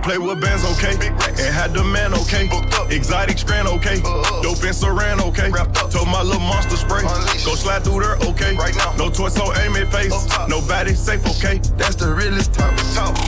Play 0.06 0.20
with 0.20 0.40
bands, 0.40 0.64
okay? 0.64 0.94
And 0.94 1.50
had 1.50 1.74
the 1.74 1.84
man, 1.84 2.14
okay? 2.14 2.48
Exotic 2.94 3.40
strand, 3.40 3.68
okay? 3.68 4.00
Dope 4.46 4.62
and 4.62 4.78
saran, 4.78 5.20
okay? 5.34 5.50
Told 5.90 6.08
my 6.08 6.22
little 6.22 6.40
monster 6.40 6.78
spray. 6.78 7.02
Go 7.42 7.58
slide 7.58 7.84
through 7.84 8.02
there, 8.02 8.16
okay? 8.30 8.56
Right 8.56 8.76
now. 8.76 8.94
No 8.98 9.10
toy, 9.10 9.30
so 9.30 9.52
aim 9.58 9.76
it 9.76 9.90
face. 9.90 10.14
Nobody 10.48 10.94
safe, 10.94 11.26
okay? 11.26 11.58
That's 11.76 11.96
the 11.96 12.14
realest 12.14 12.54
talk. 12.54 12.78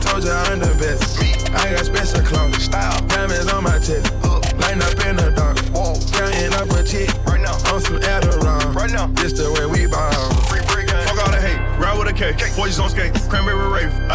Told 0.06 0.24
you 0.24 0.32
I'm 0.32 0.60
the 0.60 0.78
best. 0.78 1.18
I 1.50 1.74
got 1.74 1.86
special 1.86 2.22
clothes. 2.22 2.66
Style. 2.66 3.02
Diamonds 3.08 3.52
on 3.52 3.64
my 3.64 3.80
chest. 3.80 4.14
Lighting 4.62 4.84
up 4.86 5.06
in 5.06 5.16
the 5.18 5.34
dark. 5.36 5.58
Counting 6.14 6.54
up 6.54 6.70
a. 6.70 7.30
Right 7.30 7.37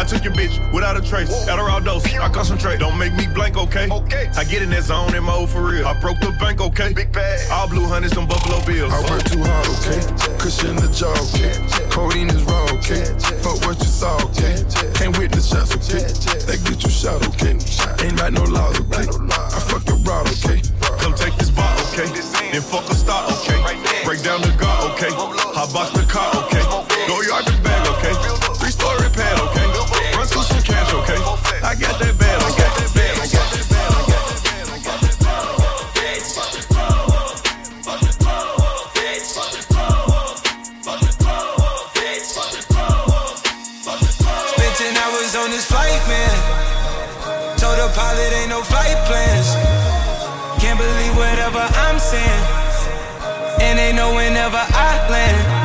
I 0.03 0.05
took 0.05 0.25
your 0.25 0.33
bitch 0.33 0.59
without 0.73 0.97
a 0.97 1.01
trace. 1.01 1.31
Adderall 1.47 1.79
dose. 1.79 2.03
I 2.19 2.27
concentrate. 2.27 2.79
Don't 2.79 2.97
make 2.97 3.13
me 3.13 3.25
blank, 3.25 3.55
okay? 3.55 3.87
Okay. 3.89 4.27
I 4.35 4.43
get 4.43 4.61
in 4.61 4.69
that 4.71 4.83
zone 4.83 5.15
in 5.15 5.23
mode 5.23 5.49
for 5.49 5.63
real. 5.63 5.87
I 5.87 5.97
broke 6.01 6.19
the 6.19 6.35
bank, 6.43 6.59
okay? 6.59 6.91
Big 6.91 7.13
bag. 7.13 7.39
All 7.49 7.69
blue 7.69 7.87
hundreds, 7.87 8.13
them 8.13 8.27
Buffalo 8.27 8.59
Bills. 8.67 8.91
I 8.91 8.99
work 9.07 9.23
too 9.23 9.39
hard, 9.39 9.63
okay? 9.79 10.03
Cushion 10.43 10.75
the 10.75 10.91
jaw, 10.91 11.15
okay? 11.31 11.55
Codeine 11.87 12.27
is 12.35 12.43
raw, 12.43 12.67
okay? 12.75 13.07
Fuck 13.39 13.63
what 13.63 13.79
you 13.79 13.87
saw, 13.87 14.19
okay? 14.27 14.59
Can't 14.91 15.15
witness 15.17 15.47
shots, 15.47 15.71
okay? 15.71 16.03
They 16.51 16.59
get 16.59 16.83
you 16.83 16.91
shot, 16.91 17.23
okay? 17.31 17.55
Ain't 18.03 18.19
got 18.19 18.35
no 18.35 18.43
laws, 18.43 18.75
okay? 18.83 19.07
I 19.07 19.59
fuck 19.71 19.87
your 19.87 20.03
broad, 20.03 20.27
okay? 20.35 20.59
Come 20.99 21.15
take 21.15 21.39
this 21.39 21.47
spot, 21.47 21.79
okay? 21.95 22.11
Then 22.51 22.59
fuck 22.59 22.91
a 22.91 22.95
start, 22.99 23.31
okay? 23.39 23.55
Break 24.03 24.19
down 24.19 24.43
the 24.43 24.51
guard, 24.59 24.99
okay? 24.99 25.15
Hot 25.15 25.71
box 25.71 25.95
the 25.95 26.03
car, 26.11 26.27
okay? 26.43 26.59
Go 27.07 27.23
yard 27.23 27.47
the 27.47 27.55
bag, 27.63 27.87
okay? 27.95 28.42
Okay? 31.01 31.17
I 31.63 31.75
got 31.75 31.99
that 31.99 32.13
bad, 32.17 32.37
I 32.41 32.49
got 32.53 32.71
that 32.77 32.91
bad, 32.93 33.17
I 33.17 33.25
got 33.25 33.47
that 33.53 33.65
bad, 33.69 33.91
I 33.91 34.05
got 34.05 35.01
that 35.01 35.17
bad. 35.19 35.33
Spent 44.53 44.75
10 44.77 44.97
hours 44.97 45.35
on 45.35 45.49
this 45.49 45.65
flight, 45.65 46.01
man. 46.07 46.35
Told 47.57 47.77
the 47.77 47.89
pilot 47.95 48.33
ain't 48.33 48.49
no 48.49 48.61
flight 48.61 48.97
plans. 49.07 49.55
Can't 50.61 50.77
believe 50.77 51.15
whatever 51.17 51.59
I'm 51.59 51.99
saying. 51.99 52.43
And 53.61 53.79
they 53.79 53.93
know 53.93 54.13
whenever 54.15 54.57
I 54.57 55.09
land. 55.09 55.62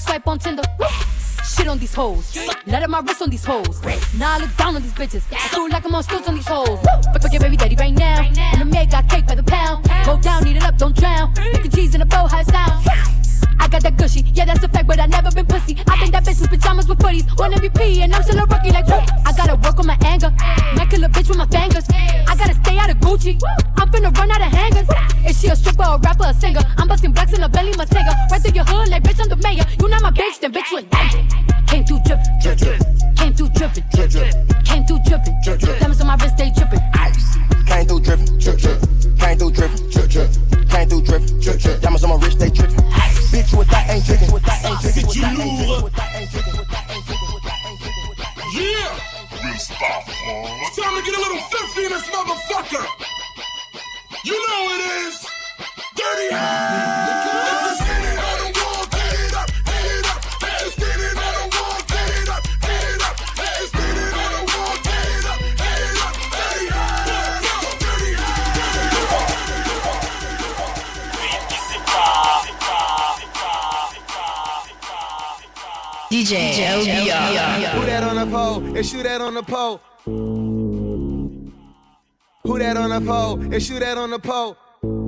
Like 0.00 0.22
swipe 0.22 0.28
on 0.28 0.38
Tinder. 0.38 0.62
Shit 1.44 1.68
on 1.68 1.78
these 1.78 1.94
hoes. 1.94 2.36
Let 2.66 2.82
up 2.82 2.90
my 2.90 3.00
wrist 3.00 3.22
on 3.22 3.30
these 3.30 3.44
hoes. 3.44 3.82
Now 4.16 4.36
I 4.36 4.38
look 4.38 4.56
down 4.56 4.76
on 4.76 4.82
these 4.82 4.92
bitches. 4.92 5.22
Feel 5.50 5.68
like 5.68 5.84
I'm 5.84 5.94
on 5.94 6.02
stilts 6.02 6.28
on 6.28 6.34
these 6.34 6.46
hoes. 6.46 6.80
Fuck 7.12 7.22
fuck 7.22 7.32
your 7.32 7.40
baby 7.40 7.56
daddy 7.56 7.76
right 7.76 7.94
now. 7.94 8.22
And 8.22 8.60
the 8.60 8.64
maid 8.64 8.90
got 8.90 9.08
cake 9.08 9.26
by 9.26 9.34
the 9.34 9.42
pound. 9.42 9.84
Go 10.04 10.18
down, 10.18 10.46
eat 10.46 10.56
it 10.56 10.62
up, 10.62 10.78
don't 10.78 10.96
drown. 10.96 11.32
Making 11.52 11.70
cheese 11.70 11.94
in 11.94 12.00
a 12.02 12.06
bow, 12.06 12.26
high 12.26 12.44
sound. 12.44 12.86
I 13.58 13.68
got 13.68 13.82
that 13.82 13.98
gushy, 13.98 14.22
yeah 14.32 14.46
that's 14.46 14.64
a 14.64 14.68
fact, 14.68 14.86
but 14.86 14.98
I 14.98 15.06
never 15.06 15.30
been 15.30 15.44
pussy. 15.44 15.76
I 15.86 15.98
think 15.98 16.12
that 16.12 16.24
bitch 16.24 16.40
was 16.40 16.48
pajamas 16.48 16.88
with 16.88 16.98
footies, 16.98 17.26
one 17.38 17.52
MVP, 17.52 17.98
and 17.98 18.14
I'm 18.14 18.22
still 18.22 18.38
a 18.38 18.46
rookie. 18.46 18.70
Like, 18.70 18.86
whoop. 18.86 19.04
I 19.26 19.32
gotta 19.36 19.56
work 19.56 19.78
on 19.78 19.86
my 19.86 19.98
anger, 20.02 20.30
might 20.76 20.88
kill 20.88 21.04
a 21.04 21.08
bitch 21.08 21.28
with 21.28 21.36
my 21.36 21.46
fingers. 21.46 21.84
Gucci, 23.10 23.36
I'm 23.76 23.90
finna 23.90 24.16
run 24.16 24.30
out 24.30 24.40
of 24.40 24.52
hangers. 24.52 24.86
Is 25.26 25.40
she 25.40 25.48
a 25.48 25.56
stripper, 25.56 25.82
a 25.82 25.98
rapper, 25.98 26.26
a 26.26 26.34
singer? 26.34 26.60
I'm 26.78 26.86
busting 26.86 27.10
blacks 27.10 27.32
in 27.32 27.42
a 27.42 27.48
belly, 27.48 27.74
my 27.76 27.84
tiger. 27.84 28.14
Right 28.30 28.40
through 28.40 28.54
your 28.54 28.64
hood, 28.64 28.88
like 28.88 29.02
bitch, 29.02 29.20
I'm 29.20 29.28
the 29.28 29.34
mayor. 29.34 29.64
You 29.80 29.88
not 29.88 30.02
my 30.02 30.12
bitch, 30.12 30.38
then 30.38 30.52
bitch, 30.52 30.70
you 30.70 30.78
ain't 30.78 30.90
danger. 30.92 31.18
Came 31.66 31.84
through 31.84 31.98
drippin', 32.06 32.38
drip, 32.40 32.58
drip. 32.58 32.78
Came 33.16 33.34
through 33.34 33.48
drippin', 33.50 33.84
drip, 33.90 34.10
drip. 34.10 34.34
Came 34.62 34.86
through 34.86 35.00
drippin', 35.02 35.34
drip, 35.42 35.58
drip. 35.58 35.78
Diamonds 35.80 36.00
on 36.00 36.06
my 36.06 36.14
wrist, 36.22 36.36
they 36.36 36.50
drippin'. 36.50 36.78
Ice. 36.94 37.36
Came 37.66 37.86
through 37.86 38.00
drippin', 38.00 38.38
drip, 38.38 38.58
drip. 38.62 38.78
Came 39.18 39.38
through 39.38 39.50
drippin', 39.58 39.90
drip, 39.90 40.08
drip. 40.08 40.30
Came 40.70 40.88
through 40.88 41.02
drippin', 41.02 41.40
drip, 41.40 41.58
drip. 41.58 41.80
Diamonds 41.82 42.04
on 42.04 42.10
my 42.10 42.24
wrist, 42.24 42.38
they 42.38 42.50
drippin'. 42.50 42.78
Bitch, 43.34 43.50
what 43.56 43.66
that 43.70 43.90
ain't 43.90 44.06
drinking, 44.06 44.29
Yeah! 49.68 50.00
It's 50.06 50.76
time 50.76 50.96
to 50.96 51.02
get 51.04 51.14
a 51.14 51.20
little 51.20 51.42
filthy 51.52 51.84
in 51.84 51.90
this 51.90 52.08
motherfucker! 52.08 52.86
You 54.24 54.32
know 54.48 54.62
it 54.70 54.80
is! 55.04 55.09
DJ 76.20 76.52
LBR. 76.52 77.70
Who 77.72 77.86
that 77.86 78.04
on 78.04 78.16
the 78.16 78.26
pole? 78.26 78.76
It's 78.76 78.92
you 78.92 79.02
that 79.02 79.22
on 79.22 79.32
the 79.32 79.42
pole. 79.42 79.80
Who 82.44 82.58
that 82.58 82.76
on 82.76 82.90
the 82.90 83.00
pole? 83.00 83.54
It's 83.54 83.70
you 83.70 83.78
that 83.78 83.96
on 83.96 84.10
the 84.10 84.18
pole. 84.18 84.54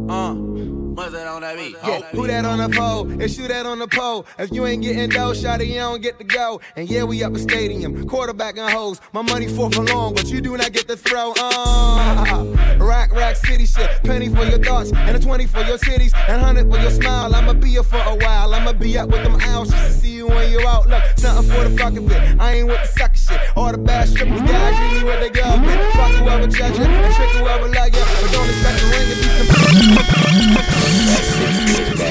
Uh. 0.09 0.72
What's 1.03 1.15
that 1.15 1.27
on 1.27 1.43
that 1.43 1.57
beat? 1.57 1.75
Yeah, 1.85 2.01
who 2.13 2.29
that 2.29 2.45
on 2.45 2.59
the 2.59 2.69
pole? 2.69 3.21
It's 3.21 3.37
you 3.37 3.49
that 3.49 3.67
on 3.67 3.81
the 3.81 3.89
pole. 3.89 4.25
If 4.39 4.53
you 4.53 4.65
ain't 4.67 4.85
getting 4.85 5.11
dough, 5.11 5.33
shawty, 5.33 5.67
you 5.67 5.81
don't 5.81 6.01
get 6.01 6.17
to 6.19 6.25
go. 6.25 6.61
And 6.77 6.89
yeah, 6.89 7.03
we 7.03 7.25
up 7.25 7.35
a 7.35 7.41
stadium, 7.41 8.07
quarterback 8.07 8.57
and 8.57 8.71
hoes. 8.71 9.01
My 9.13 9.23
money 9.23 9.49
fourth 9.49 9.77
long, 9.77 10.15
but 10.15 10.27
you 10.27 10.41
do 10.41 10.57
not 10.57 10.71
get 10.71 10.87
to 10.87 10.97
throw. 10.97 11.35
Uh, 11.37 12.77
rack, 12.79 13.13
rack, 13.13 13.35
city 13.35 13.67
shit. 13.67 13.91
Penny 14.05 14.29
for 14.29 14.45
your 14.45 14.61
thoughts, 14.61 14.93
and 14.93 15.17
a 15.17 15.19
20 15.19 15.45
for 15.47 15.63
your 15.63 15.77
cities, 15.77 16.13
and 16.29 16.41
100 16.41 16.71
for 16.71 16.79
your 16.79 16.93
smile. 16.93 17.35
I'ma 17.35 17.55
be 17.55 17.71
here 17.71 17.83
for 17.83 17.99
a 17.99 18.15
while. 18.15 18.55
I'ma 18.55 18.73
be 18.73 18.97
up 18.97 19.09
with 19.11 19.25
them 19.25 19.41
owls 19.41 19.71
just 19.71 19.85
to 19.85 19.93
see 19.93 20.13
you 20.13 20.29
when 20.29 20.53
you're 20.53 20.65
out. 20.69 20.87
Look, 20.87 21.03
something 21.17 21.53
for 21.53 21.69
the 21.69 21.77
fuck 21.77 21.97
of 21.97 22.09
it. 22.13 22.41
I 22.41 22.53
ain't 22.59 22.69
with 22.69 22.81
the 22.81 22.87
sucker 22.87 23.17
shit. 23.17 23.41
All 23.57 23.73
the 23.73 23.79
bad 23.79 24.09
strippers, 24.09 24.41
guys, 24.43 24.93
really 24.93 25.05
with 25.05 25.21
the 25.21 25.37
government. 25.37 25.83
Fuck 25.95 26.13
whoever 26.13 26.47
judge 26.47 26.79
it, 26.79 26.87
and 26.87 27.15
trick 27.17 27.31
whoever 27.31 27.67
like 27.71 27.93
you. 27.93 28.05
But 28.21 28.31
don't 28.31 28.49
expect 28.49 28.81
the 28.81 28.87
ring 28.87 29.09
to 29.09 30.67
be 30.69 30.72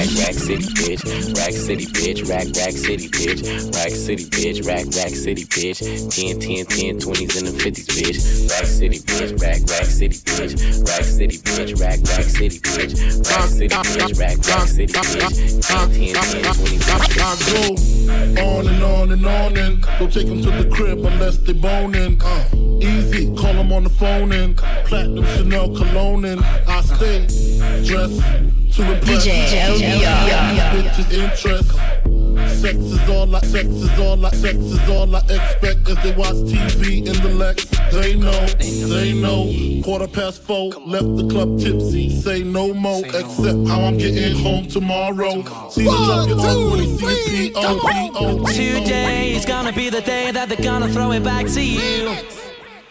Rack, 0.02 0.18
rack 0.18 0.34
city, 0.34 0.66
bitch. 0.74 1.38
Rack 1.38 1.52
city, 1.52 1.86
bitch. 1.86 2.28
Rack, 2.28 2.46
rack 2.58 2.72
city, 2.72 3.08
bitch. 3.08 3.38
Rack 3.72 3.90
city, 3.90 4.24
bitch. 4.24 4.66
Rack, 4.66 4.84
rack 4.98 5.14
city, 5.14 5.44
bitch. 5.44 5.78
10, 6.10 6.40
10, 6.40 6.66
10, 6.66 6.98
20s 6.98 7.38
and 7.38 7.46
the 7.46 7.54
50s, 7.62 7.86
bitch. 7.86 8.50
Rack 8.50 8.66
city, 8.66 8.98
bitch. 8.98 9.40
Rack, 9.40 9.60
rack 9.70 9.86
city, 9.86 10.18
bitch. 10.18 10.88
Rack 10.88 11.04
city, 11.04 11.38
bitch. 11.38 11.78
Rack, 11.78 12.00
rack 12.02 12.24
city, 12.24 12.58
bitch. 12.58 13.30
Rack 13.30 13.46
city, 13.46 13.68
bitch. 13.68 14.18
Rack, 14.18 14.38
rack 14.42 14.66
city, 14.66 14.92
bitch. 14.92 15.62
10, 15.62 15.90
10, 15.92 16.14
10, 16.14 16.42
20s. 16.50 16.82
I 17.22 17.38
go 17.46 18.02
on 18.42 18.66
and 18.66 18.82
on 18.82 19.12
and 19.12 19.24
on 19.24 19.56
and 19.56 19.82
don't 20.00 20.12
take 20.12 20.26
them 20.26 20.42
to 20.42 20.50
the 20.50 20.68
crib 20.74 20.98
unless 20.98 21.36
they 21.38 21.52
boning. 21.52 22.20
Uh, 22.20 22.44
easy, 22.80 23.26
call 23.36 23.54
them 23.54 23.72
on 23.72 23.84
the 23.84 23.90
phone 23.90 24.32
and 24.32 24.56
platinum 24.56 25.24
Chanel 25.36 25.68
cologne 25.76 26.24
and 26.24 26.40
I 26.42 26.80
stay 26.80 27.26
dressed 27.86 28.20
to 28.76 28.92
impress. 28.92 29.26
DJ 29.26 29.46
LBR. 29.52 29.91
Bitches 30.72 31.12
interest. 31.12 31.70
Sex 32.62 32.76
is 32.76 33.08
all 33.10 33.34
I, 33.34 33.40
sex 33.40 33.66
is 33.66 33.98
all 33.98 34.24
I, 34.24 34.30
sex 34.30 34.56
is 34.56 34.88
all 34.88 35.16
I 35.16 35.18
expect 35.18 35.88
as 35.88 36.02
they 36.02 36.14
watch 36.14 36.36
TV 36.46 36.98
in 36.98 37.22
the 37.22 37.28
Lex. 37.28 37.66
They 37.92 38.14
know, 38.14 38.46
they 38.88 39.12
know. 39.12 39.82
Quarter 39.82 40.08
past 40.08 40.42
four, 40.42 40.70
left 40.86 41.16
the 41.16 41.28
club 41.28 41.58
tipsy. 41.58 42.08
Say 42.08 42.42
no 42.42 42.72
more, 42.72 43.04
except 43.04 43.68
how 43.68 43.82
I'm 43.82 43.98
getting 43.98 44.36
home 44.38 44.66
tomorrow. 44.68 45.42
See 45.70 45.84
the 45.84 45.90
junket 45.90 46.38
on 46.38 46.70
when 46.70 46.80
he 46.80 46.98
see 46.98 47.50
the 47.50 48.80
Today 48.80 49.32
is 49.34 49.44
gonna 49.44 49.72
be 49.72 49.90
the 49.90 50.00
day 50.00 50.30
that 50.30 50.48
they're 50.48 50.64
gonna 50.64 50.88
throw 50.88 51.12
it 51.12 51.24
back 51.24 51.46
to 51.48 51.62
you. 51.62 52.51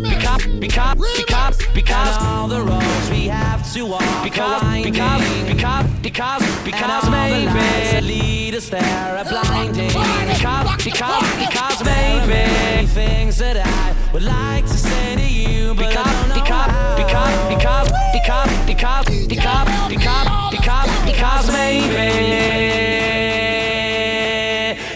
Because, 0.00 0.46
because, 0.58 0.96
because, 1.16 1.66
because 1.74 2.16
all 2.22 2.48
the 2.48 2.60
roads 2.60 3.10
we 3.10 3.26
have 3.26 3.70
to 3.72 3.84
walk 3.84 4.24
Because, 4.24 4.62
because, 4.84 5.22
because, 5.46 5.86
because, 6.02 6.64
because 6.64 7.10
maybe 7.10 8.00
lead 8.00 8.54
us 8.54 8.68
there 8.70 9.16
a 9.18 9.24
blinding 9.28 9.88
Because, 9.88 10.84
because, 10.84 11.36
because 11.36 11.84
maybe 11.84 12.86
things 12.86 13.38
that 13.38 13.56
I 13.58 14.12
would 14.12 14.22
like 14.22 14.64
to 14.64 14.78
say 14.78 15.16
to 15.16 15.22
you 15.22 15.74
But 15.74 15.88
because, 15.88 16.06
I 16.06 16.12
don't 16.12 16.28
know 16.28 16.34
because, 16.42 16.70
how. 16.70 16.96
because, 16.96 17.32
because, 17.48 17.88
because, 18.16 18.48
because, 18.66 19.06
because, 19.28 19.68
because, 19.88 20.50
because, 20.50 20.90
because 21.04 21.52
maybe 21.52 23.41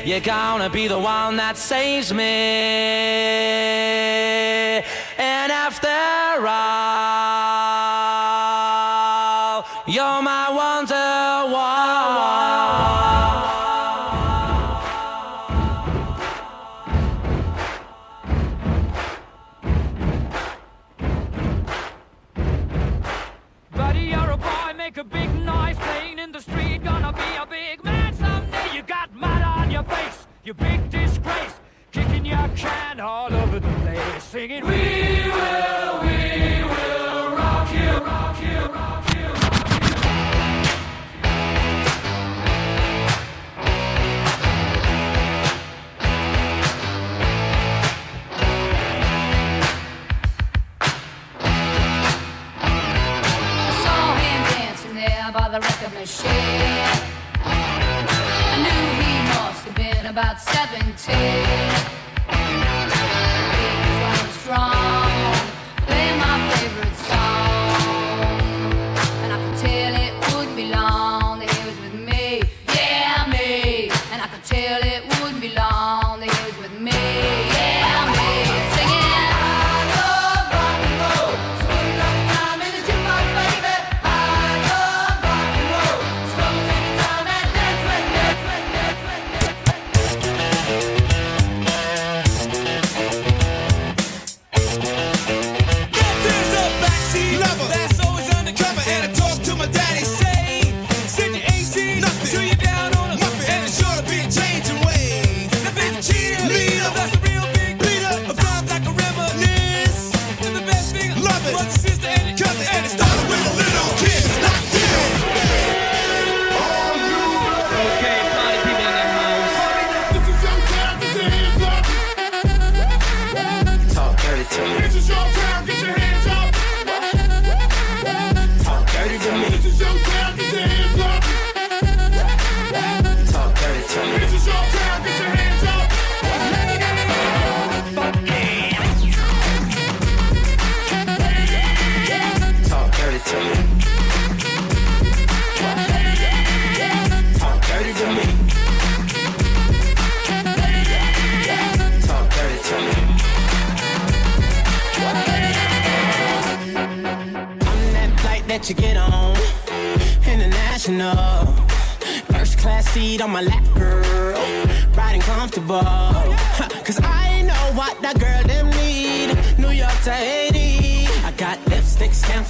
you're 0.07 0.21
gonna 0.21 0.71
be 0.71 0.87
the 0.87 0.99
one 0.99 1.37
that 1.37 1.57
saves 1.57 2.13
me. 2.15 2.23
And 5.19 5.51
after 5.51 5.89
all, 6.47 6.87
you're 9.87 10.23
my 10.23 10.47
Buddy, 10.87 12.66
you 30.47 30.55
big 30.55 30.91
disgrace. 30.91 31.55
Kicking 31.91 32.25
your 32.25 32.49
can 32.55 33.01
all 33.01 33.33
over 33.35 33.59
the 33.59 33.69
place, 33.81 34.23
singing, 34.23 34.65
We 34.65 34.71
will, 34.71 36.01
we 36.03 36.63
will 36.63 37.31
rock 37.35 37.73
you, 37.75 37.91
rock 37.99 38.41
you, 38.41 38.59
rock 38.73 39.15
you. 39.15 39.33
By 55.33 55.49
the 55.51 55.61
record 55.61 55.93
machine. 55.93 57.06
About 60.07 60.41
17. 60.41 61.96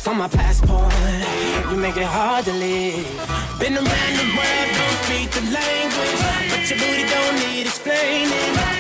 On 0.08 0.18
my 0.18 0.28
passport. 0.28 0.92
You 1.70 1.76
make 1.76 1.96
it 1.96 2.04
hard 2.04 2.44
to 2.44 2.52
leave. 2.52 3.06
Been 3.58 3.74
around 3.74 4.14
the 4.20 4.28
world, 4.36 4.68
don't 4.78 4.98
speak 5.04 5.30
the 5.30 5.44
language. 5.50 6.20
But 6.50 6.62
your 6.70 6.78
booty 6.78 7.04
don't 7.08 7.36
need 7.46 7.66
explaining. 7.66 8.30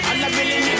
All 0.08 0.24
I 0.24 0.28
really 0.38 0.60
need. 0.60 0.76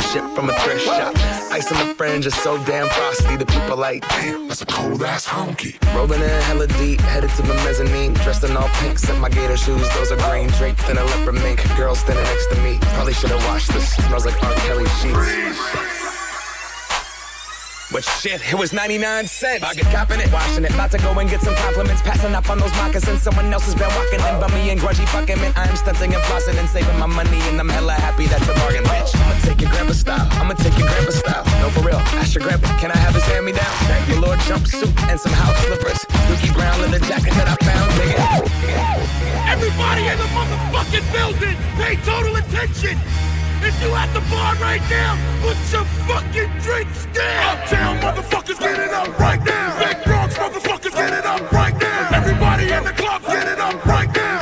Some 0.00 0.02
shit 0.12 0.34
from 0.34 0.50
a 0.50 0.52
thrift 0.60 0.84
shop. 0.84 1.14
Ice 1.52 1.70
on 1.70 1.86
the 1.86 1.94
fringe 1.94 2.26
is 2.26 2.34
so 2.34 2.58
damn 2.64 2.88
frosty. 2.88 3.36
The 3.36 3.46
people 3.46 3.76
like, 3.76 4.06
damn, 4.08 4.48
that's 4.48 4.60
a 4.60 4.66
cold 4.66 5.04
ass 5.04 5.24
honky. 5.24 5.78
Rolling 5.94 6.20
in 6.20 6.28
hella 6.42 6.66
deep, 6.66 7.00
headed 7.00 7.30
to 7.30 7.42
the 7.42 7.54
mezzanine. 7.62 8.14
Dressed 8.14 8.42
in 8.42 8.56
all 8.56 8.68
pink, 8.80 8.98
set 8.98 9.16
my 9.20 9.28
gator 9.28 9.56
shoes. 9.56 9.88
Those 9.94 10.10
are 10.10 10.16
green 10.28 10.48
draped 10.58 10.88
in 10.88 10.98
a 10.98 11.04
leopard 11.04 11.34
mink. 11.34 11.62
Girl 11.76 11.94
standing 11.94 12.24
next 12.24 12.46
to 12.48 12.60
me. 12.62 12.78
Probably 12.94 13.12
should 13.12 13.30
have 13.30 13.44
washed 13.46 13.72
this. 13.72 13.94
Smells 13.94 14.26
like 14.26 14.42
R. 14.42 14.54
Kelly 14.66 14.88
sheets. 15.00 15.93
But 17.94 18.02
shit, 18.02 18.42
it 18.50 18.58
was 18.58 18.72
99 18.72 18.98
cents. 19.28 19.62
I 19.62 19.72
get 19.72 19.86
copping 19.94 20.18
it, 20.18 20.26
washing 20.32 20.64
it. 20.64 20.74
About 20.74 20.90
to 20.90 20.98
go 20.98 21.14
and 21.14 21.30
get 21.30 21.40
some 21.40 21.54
compliments. 21.54 22.02
Passing 22.02 22.34
up 22.34 22.50
on 22.50 22.58
those 22.58 22.74
moccasins. 22.74 23.22
Someone 23.22 23.46
else 23.54 23.70
has 23.70 23.76
been 23.78 23.86
walking 23.94 24.18
in 24.18 24.34
bummy 24.42 24.74
and 24.74 24.80
grudgy 24.82 25.06
fucking 25.14 25.38
man. 25.38 25.52
I'm 25.54 25.76
stunting 25.76 26.12
and 26.12 26.20
flossing 26.26 26.58
and 26.58 26.68
saving 26.68 26.98
my 26.98 27.06
money. 27.06 27.38
And 27.46 27.54
I'm 27.54 27.68
hella 27.68 27.92
happy 27.94 28.26
that's 28.26 28.50
a 28.50 28.54
bargain, 28.58 28.82
bitch. 28.82 29.14
I'ma 29.14 29.38
take 29.46 29.60
your 29.62 29.70
grandpa 29.70 29.94
style. 29.94 30.26
I'ma 30.42 30.54
take 30.58 30.74
your 30.74 30.90
grandpa 30.90 31.12
style. 31.14 31.46
No, 31.62 31.70
for 31.70 31.86
real. 31.86 32.02
Ask 32.18 32.34
your 32.34 32.42
grandpa, 32.42 32.66
can 32.82 32.90
I 32.90 32.98
have 32.98 33.14
his 33.14 33.22
hand 33.30 33.46
me 33.46 33.52
down? 33.54 33.70
Your 34.10 34.18
Lord 34.26 34.42
jumpsuit 34.50 34.90
and 35.06 35.20
some 35.20 35.30
house 35.30 35.54
slippers. 35.62 36.02
Dookie 36.26 36.50
Brown 36.50 36.74
leather 36.82 36.98
jacket 36.98 37.30
that 37.38 37.46
I 37.46 37.54
found. 37.62 37.94
Everybody 39.54 40.02
in 40.10 40.18
the 40.18 40.26
motherfucking 40.34 41.06
building, 41.14 41.56
pay 41.78 41.94
total 42.02 42.34
attention. 42.42 42.98
If 43.66 43.80
you 43.80 43.94
at 43.94 44.12
the 44.12 44.20
bar 44.28 44.54
right 44.56 44.82
now, 44.90 45.16
put 45.40 45.56
your 45.72 45.84
fucking 46.04 46.52
drinks 46.60 47.06
down. 47.16 47.56
Uptown 47.56 47.96
motherfuckers, 47.98 48.58
get 48.58 48.78
it 48.78 48.92
up 48.92 49.18
right 49.18 49.42
now. 49.42 49.78
Big 49.78 50.04
Bronx 50.04 50.36
motherfuckers, 50.36 50.92
get 50.92 51.12
it 51.14 51.24
up 51.24 51.50
right 51.50 51.74
now. 51.80 52.10
Everybody 52.12 52.70
in 52.70 52.84
the 52.84 52.92
club, 52.92 53.22
get 53.22 53.48
it 53.48 53.58
up 53.58 53.84
right 53.86 54.14
now. 54.14 54.33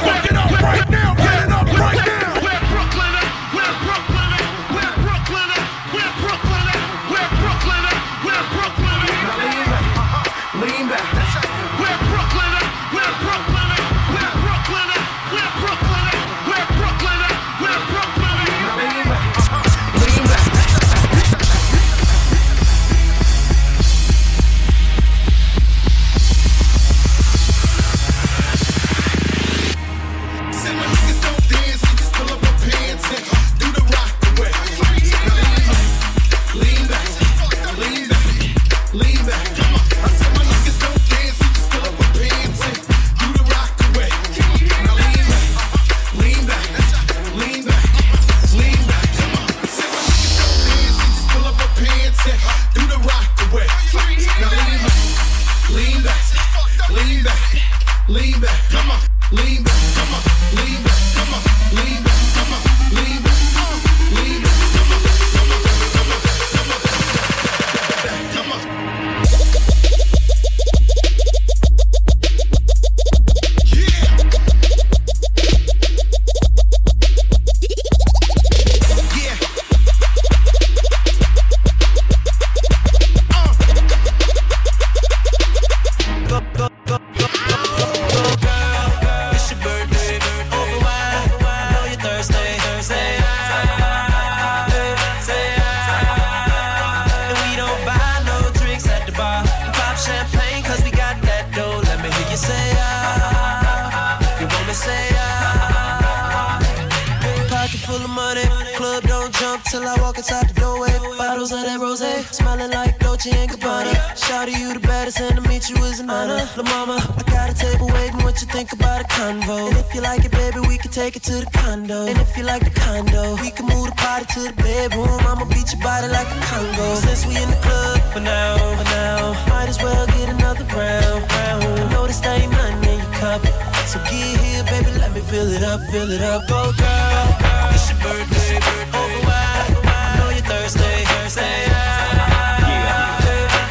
Go, 136.48 136.72
girl, 136.72 137.70
it's 137.72 137.92
birthday. 138.02 138.56
Over 138.94 139.26
wide, 139.26 139.76
I 139.84 140.16
know 140.18 140.30
you're 140.30 140.44
thirsty. 140.44 141.04
Say 141.28 141.66
ah, 141.70 141.74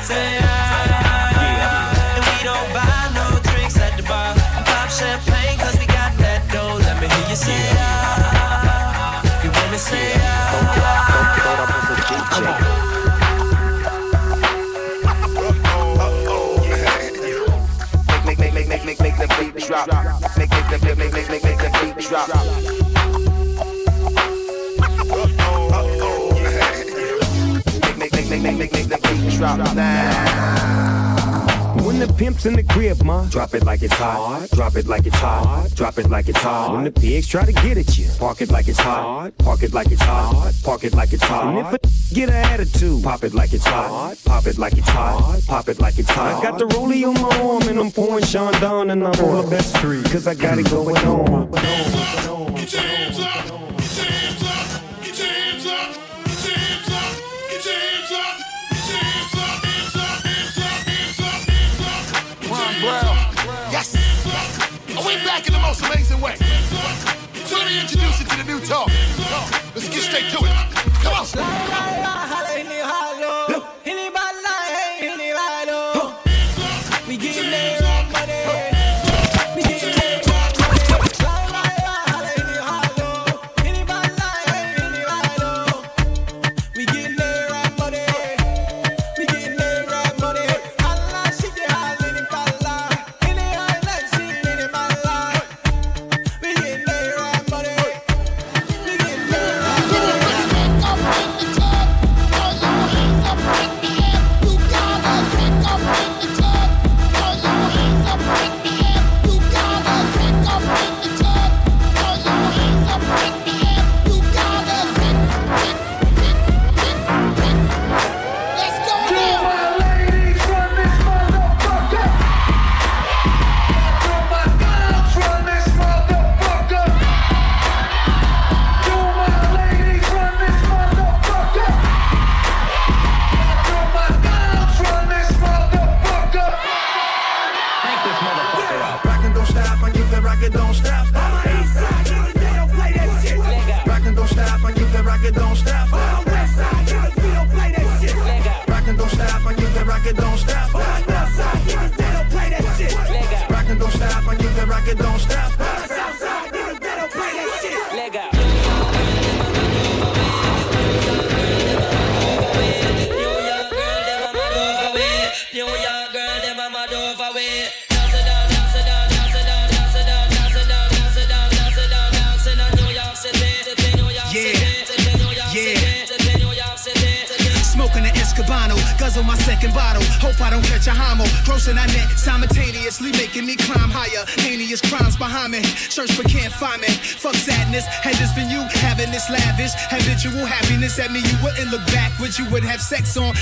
say 0.03 0.39
ah. 0.41 2.15
And 2.15 2.23
we 2.27 2.43
don't 2.43 2.69
buy 2.73 3.11
no 3.15 3.39
drinks 3.51 3.77
at 3.79 3.97
the 3.97 4.03
bar. 4.03 4.33
Pop 4.65 4.89
champagne 4.89 5.57
'cause 5.59 5.77
we 5.79 5.85
got 5.87 6.11
that 6.23 6.41
dough. 6.53 6.77
Let 6.85 6.99
me 7.01 7.07
hear 7.07 7.29
you 7.29 7.35
say 7.35 7.69
ah. 7.77 9.21
You 9.43 9.49
wanna 9.51 9.79
say 9.79 10.15
Make, 18.25 18.39
make, 18.39 18.53
make, 18.53 18.67
make, 18.69 18.85
make, 18.85 18.99
make 19.01 19.17
the 19.17 19.27
beat 19.39 19.67
drop. 19.67 19.87
Make, 20.37 20.49
make, 20.51 20.69
make, 20.69 20.83
make, 20.83 20.97
make, 20.97 21.13
make, 21.13 21.29
make, 21.29 21.43
make 21.43 21.50
drop. 22.11 22.27
Make, 27.97 28.11
make, 28.11 28.29
make, 28.29 28.29
make, 28.29 28.41
make, 28.41 28.57
make, 28.57 28.73
make 28.73 28.89
the 28.89 28.97
beat 29.01 29.37
drop 29.37 29.59
now. 29.75 31.11
When 31.85 31.99
the 31.99 32.07
pimp's 32.17 32.45
in 32.45 32.55
the 32.55 32.63
crib, 32.63 33.01
ma, 33.03 33.23
drop 33.29 33.53
it 33.53 33.63
like 33.63 33.81
it's 33.81 33.93
hot. 33.93 34.49
Drop 34.51 34.75
it 34.75 34.87
like 34.87 35.05
it's 35.05 35.15
hot. 35.15 35.69
Drop 35.73 35.97
it 35.99 36.09
like 36.09 36.27
it's 36.27 36.39
hot. 36.39 36.73
When 36.73 36.83
the 36.83 36.91
pigs 36.91 37.27
try 37.27 37.45
to 37.45 37.53
get 37.53 37.77
at 37.77 37.97
you, 37.97 38.09
park 38.19 38.41
it 38.41 38.51
like 38.51 38.67
it's 38.67 38.79
hot. 38.79 39.31
Park 39.37 39.63
it 39.63 39.73
like 39.73 39.89
it's 39.89 40.01
hot. 40.01 40.53
Park 40.63 40.83
it 40.83 40.93
like 40.93 41.13
it's 41.13 41.23
hot. 41.23 41.79
And 42.11 42.19
if 42.19 42.27
a 42.27 42.27
get 42.27 42.29
an 42.29 42.35
attitude, 42.35 43.03
pop 43.03 43.23
it 43.23 43.33
like 43.33 43.53
it's 43.53 43.65
hot. 43.65 44.17
Pop 44.25 44.45
it 44.47 44.57
like 44.57 44.77
it's 44.77 44.89
hot. 44.89 45.41
Pop 45.47 45.69
it 45.69 45.79
like 45.79 45.97
it's 45.97 46.09
hot. 46.09 46.43
I 46.43 46.49
got 46.49 46.59
the 46.59 46.65
rollie 46.65 47.07
on 47.07 47.13
my 47.21 47.39
arm 47.41 47.63
and 47.69 47.79
I'm 47.79 47.91
pouring 47.91 48.25
Sean 48.25 48.53
down 48.53 48.89
and 48.89 49.03
I'm 49.03 49.13
on 49.25 49.45
the 49.45 49.49
best 49.49 49.75
street. 49.75 50.05
Cause 50.05 50.27
I 50.27 50.35
got 50.35 50.59
it 50.59 50.69
going 50.69 50.97
on. 50.97 51.51
Get 51.51 51.63
your 51.63 51.71
hands 51.71 51.95
up, 51.95 52.57
get 52.57 52.73
your 52.73 52.81
hands 52.81 53.19
up, 53.19 53.45
get 55.03 55.17
your 55.17 55.27
hands 55.27 55.65
up, 55.65 55.93
get 56.25 56.45
your 56.47 56.55
hands 56.55 56.87
up, 56.91 57.15
get 57.49 57.65
your 57.65 57.75
hands 57.75 58.11
up, 58.11 58.37
get 58.71 58.87
your 58.87 58.97
hands 58.97 59.35
up, 59.35 59.63
hands 59.63 59.95
up, 59.95 60.23
hands 60.23 60.57
up, 60.57 60.79
hands 60.87 61.19
up, 61.19 61.41
hands 61.49 61.81
up. 61.81 62.51
Ron 62.51 62.73
Brown. 62.81 63.15
Yes. 63.71 63.95
Are 64.97 65.05
we 65.07 65.15
back 65.25 65.47
in 65.47 65.53
the 65.53 65.59
most 65.59 65.81
amazing 65.85 66.21
way? 66.21 66.35
So 67.45 67.57
let 67.57 67.67
me 67.67 67.81
introduce 67.81 68.19
you 68.19 68.25
to 68.25 68.37
the 68.37 68.43
new 68.43 68.59
talk. 68.65 68.89
Let's 69.75 69.89
get 69.89 70.03
straight 70.03 70.29
to 70.31 70.45
it. 70.45 70.50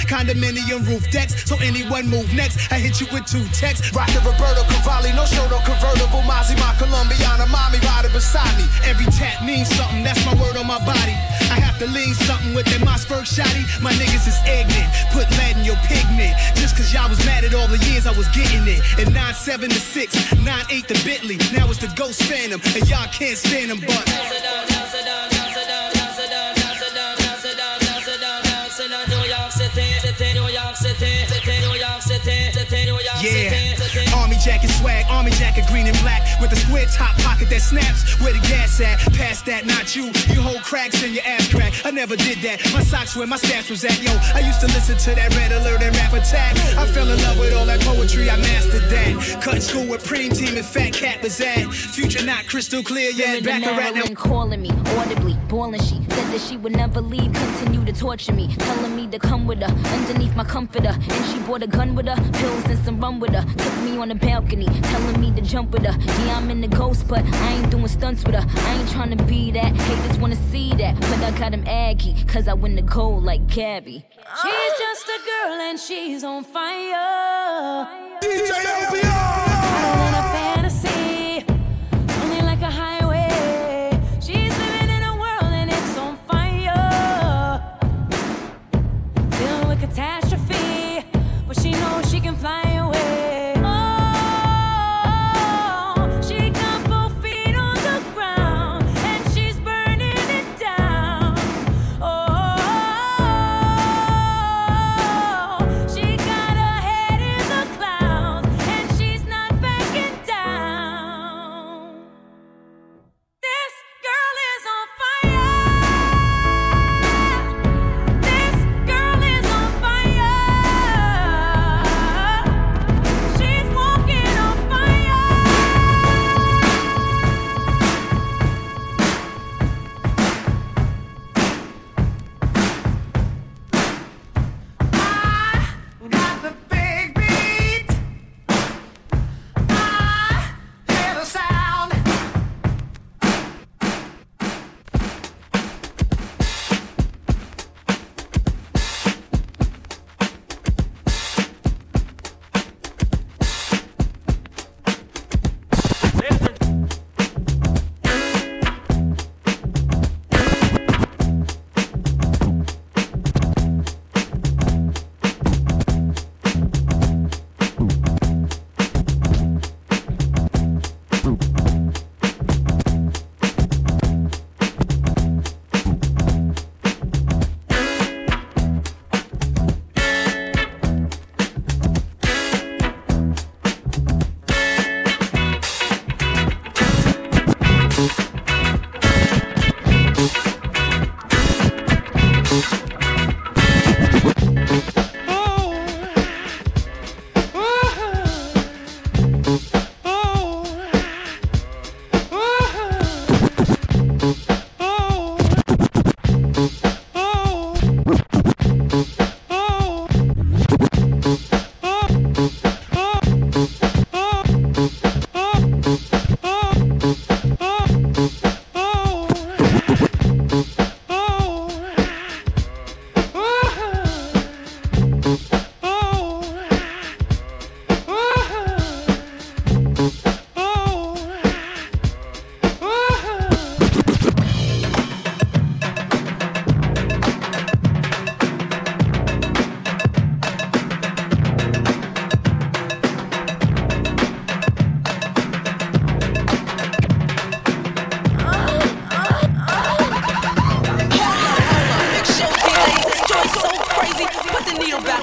Condominium 0.10 0.82
roof 0.90 1.06
decks. 1.12 1.46
So 1.46 1.56
anyone 1.62 2.10
move 2.10 2.34
next, 2.34 2.72
I 2.74 2.82
hit 2.82 3.00
you 3.00 3.08
with 3.14 3.30
two 3.30 3.46
texts. 3.54 3.94
Rockin' 3.94 4.26
Roberto 4.26 4.66
Cavalli, 4.66 5.14
no 5.14 5.24
show, 5.30 5.46
no 5.48 5.62
convertible. 5.62 6.26
Mozzie, 6.26 6.58
my 6.58 6.74
Colombiana, 6.82 7.46
mommy 7.48 7.78
riding 7.86 8.12
beside 8.12 8.50
me. 8.58 8.66
Every 8.90 9.06
tap 9.14 9.46
means 9.46 9.70
something, 9.70 10.04
that's 10.04 10.20
my 10.26 10.34
word 10.42 10.58
on 10.58 10.66
my 10.66 10.82
body. 10.82 11.14
I 11.54 11.62
have 11.62 11.78
to 11.80 11.88
lean 11.88 12.14
something 12.26 12.58
with 12.58 12.66
that 12.74 12.82
Mossberg 12.82 13.30
shotty. 13.30 13.64
My 13.82 13.94
niggas 13.94 14.26
is 14.26 14.40
ignorant, 14.50 14.90
put 15.14 15.30
lead 15.38 15.62
in 15.62 15.64
your 15.64 15.78
pigment. 15.86 16.34
Just 16.58 16.76
cause 16.76 16.92
y'all 16.92 17.08
was 17.08 17.22
mad 17.26 17.46
at 17.46 17.54
all 17.54 17.70
the 17.70 17.80
years 17.94 18.10
I 18.10 18.14
was 18.18 18.28
getting 18.34 18.66
it. 18.66 18.82
And 18.98 19.14
9-7 19.14 19.70
to 19.70 19.80
6, 19.80 20.16
9-8 20.42 20.86
to 20.90 20.98
Bentley. 21.06 21.38
Now 21.54 21.70
it's 21.70 21.78
the 21.78 21.92
Ghost 21.94 22.24
Phantom, 22.24 22.60
and 22.66 22.90
y'all 22.90 23.08
can't 23.14 23.38
stand 23.38 23.70
them, 23.70 23.80
but. 23.86 24.39
Green 35.70 35.86
and 35.86 36.00
black 36.00 36.29
with 36.42 36.52
a 36.52 36.56
square 36.56 36.86
top 36.88 37.16
pocket 37.20 37.50
that 37.50 37.62
snaps. 37.62 38.20
Where 38.22 38.34
the 38.34 38.40
gas 38.48 38.80
at? 38.82 39.00
Past 39.14 39.46
that, 39.46 39.66
not 39.66 39.96
you. 39.96 40.12
You 40.34 40.42
hold 40.42 40.62
cracks 40.64 41.04
in 41.04 41.14
your 41.14 41.24
ass 41.26 41.48
crack. 41.52 41.74
I 41.86 41.92
never 41.92 42.16
did 42.16 42.40
that. 42.40 42.60
My 42.74 42.82
socks 42.82 43.16
where 43.16 43.28
my 43.28 43.38
stats 43.38 43.70
was 43.70 43.84
at. 43.84 44.02
Yo, 44.02 44.12
I 44.34 44.40
used 44.40 44.62
to 44.62 44.68
listen 44.68 44.98
to 44.98 45.16
that 45.16 45.36
red 45.36 45.52
alert 45.52 45.82
and 45.82 45.96
rap 45.96 46.14
attack. 46.14 46.56
I 46.78 46.86
fell 46.88 47.10
in 47.10 47.22
love 47.22 47.40
with 47.40 47.54
all 47.54 47.66
that 47.66 47.82
poetry. 47.82 48.30
I 48.30 48.38
mastered 48.38 48.90
that. 48.90 49.42
Cut 49.42 49.62
school 49.62 49.88
with 49.88 50.04
Preem 50.04 50.36
Team 50.36 50.56
and 50.56 50.66
Fat 50.66 50.94
Cat 50.94 51.22
was 51.24 51.40
at. 51.42 51.72
Future 51.74 52.26
not 52.26 52.46
crystal 52.48 52.84
clear 52.84 53.12
yet. 53.12 53.44
Back 53.44 53.64
around 53.64 53.96
now. 53.96 54.14
Calling 54.16 54.62
me 54.62 54.72
audibly, 54.98 55.34
boiling. 55.48 55.82
She 55.82 55.96
said 55.96 56.34
that 56.34 56.42
she 56.42 56.58
would 56.58 56.76
never 56.76 57.02
leave, 57.02 57.34
continue 57.34 57.86
to 57.86 57.94
torture 57.94 58.34
me, 58.34 58.54
telling 58.56 58.96
me 58.96 59.08
to 59.08 59.20
come 59.20 59.48
with 59.48 59.60
her 59.60 59.74
underneath 59.94 60.36
my 60.36 60.44
comforter. 60.44 60.90
And 60.90 61.26
she 61.26 61.40
brought 61.40 61.64
a 61.64 61.68
gun 61.68 61.96
with 61.96 62.08
her, 62.08 62.16
pills 62.34 62.66
and 62.66 62.80
some 62.86 63.00
rum 63.00 63.20
with 63.20 63.32
her. 63.32 63.42
Took 63.42 63.76
me 63.84 63.98
on 63.98 64.10
the 64.10 64.16
balcony, 64.16 64.66
telling 64.66 65.20
me 65.20 65.32
to 65.36 65.42
jump 65.42 65.72
with 65.72 65.86
her. 65.86 65.98
Yeah, 66.26 66.29
I'm 66.30 66.50
in 66.50 66.62
the 66.62 66.68
ghost, 66.68 67.08
but 67.08 67.24
I 67.26 67.54
ain't 67.54 67.70
doing 67.72 67.88
stunts 67.88 68.24
with 68.24 68.36
her. 68.36 68.46
I 68.68 68.76
ain't 68.76 68.90
trying 68.90 69.16
to 69.18 69.24
be 69.26 69.52
that. 69.52 69.76
Haters 69.76 70.18
wanna 70.20 70.36
see 70.52 70.74
that, 70.76 71.00
but 71.00 71.20
I 71.20 71.32
got 71.38 71.54
him 71.54 71.64
aggy, 71.68 72.16
cause 72.28 72.48
I 72.48 72.54
win 72.54 72.76
the 72.76 72.82
gold 72.82 73.24
like 73.24 73.48
Gabby. 73.48 74.06
She's 74.42 74.80
just 74.80 75.08
a 75.08 75.20
girl 75.26 75.54
and 75.54 75.80
she's 75.80 76.24
on 76.24 76.44
fire. 76.44 77.88
DJ 78.22 78.52
LBR. 78.52 79.59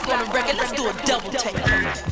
On 0.05 0.27
the 0.27 0.33
record. 0.33 0.57
Let's 0.57 0.73
do 0.73 0.89
a 0.89 0.93
double 1.07 1.31
take. 1.31 2.06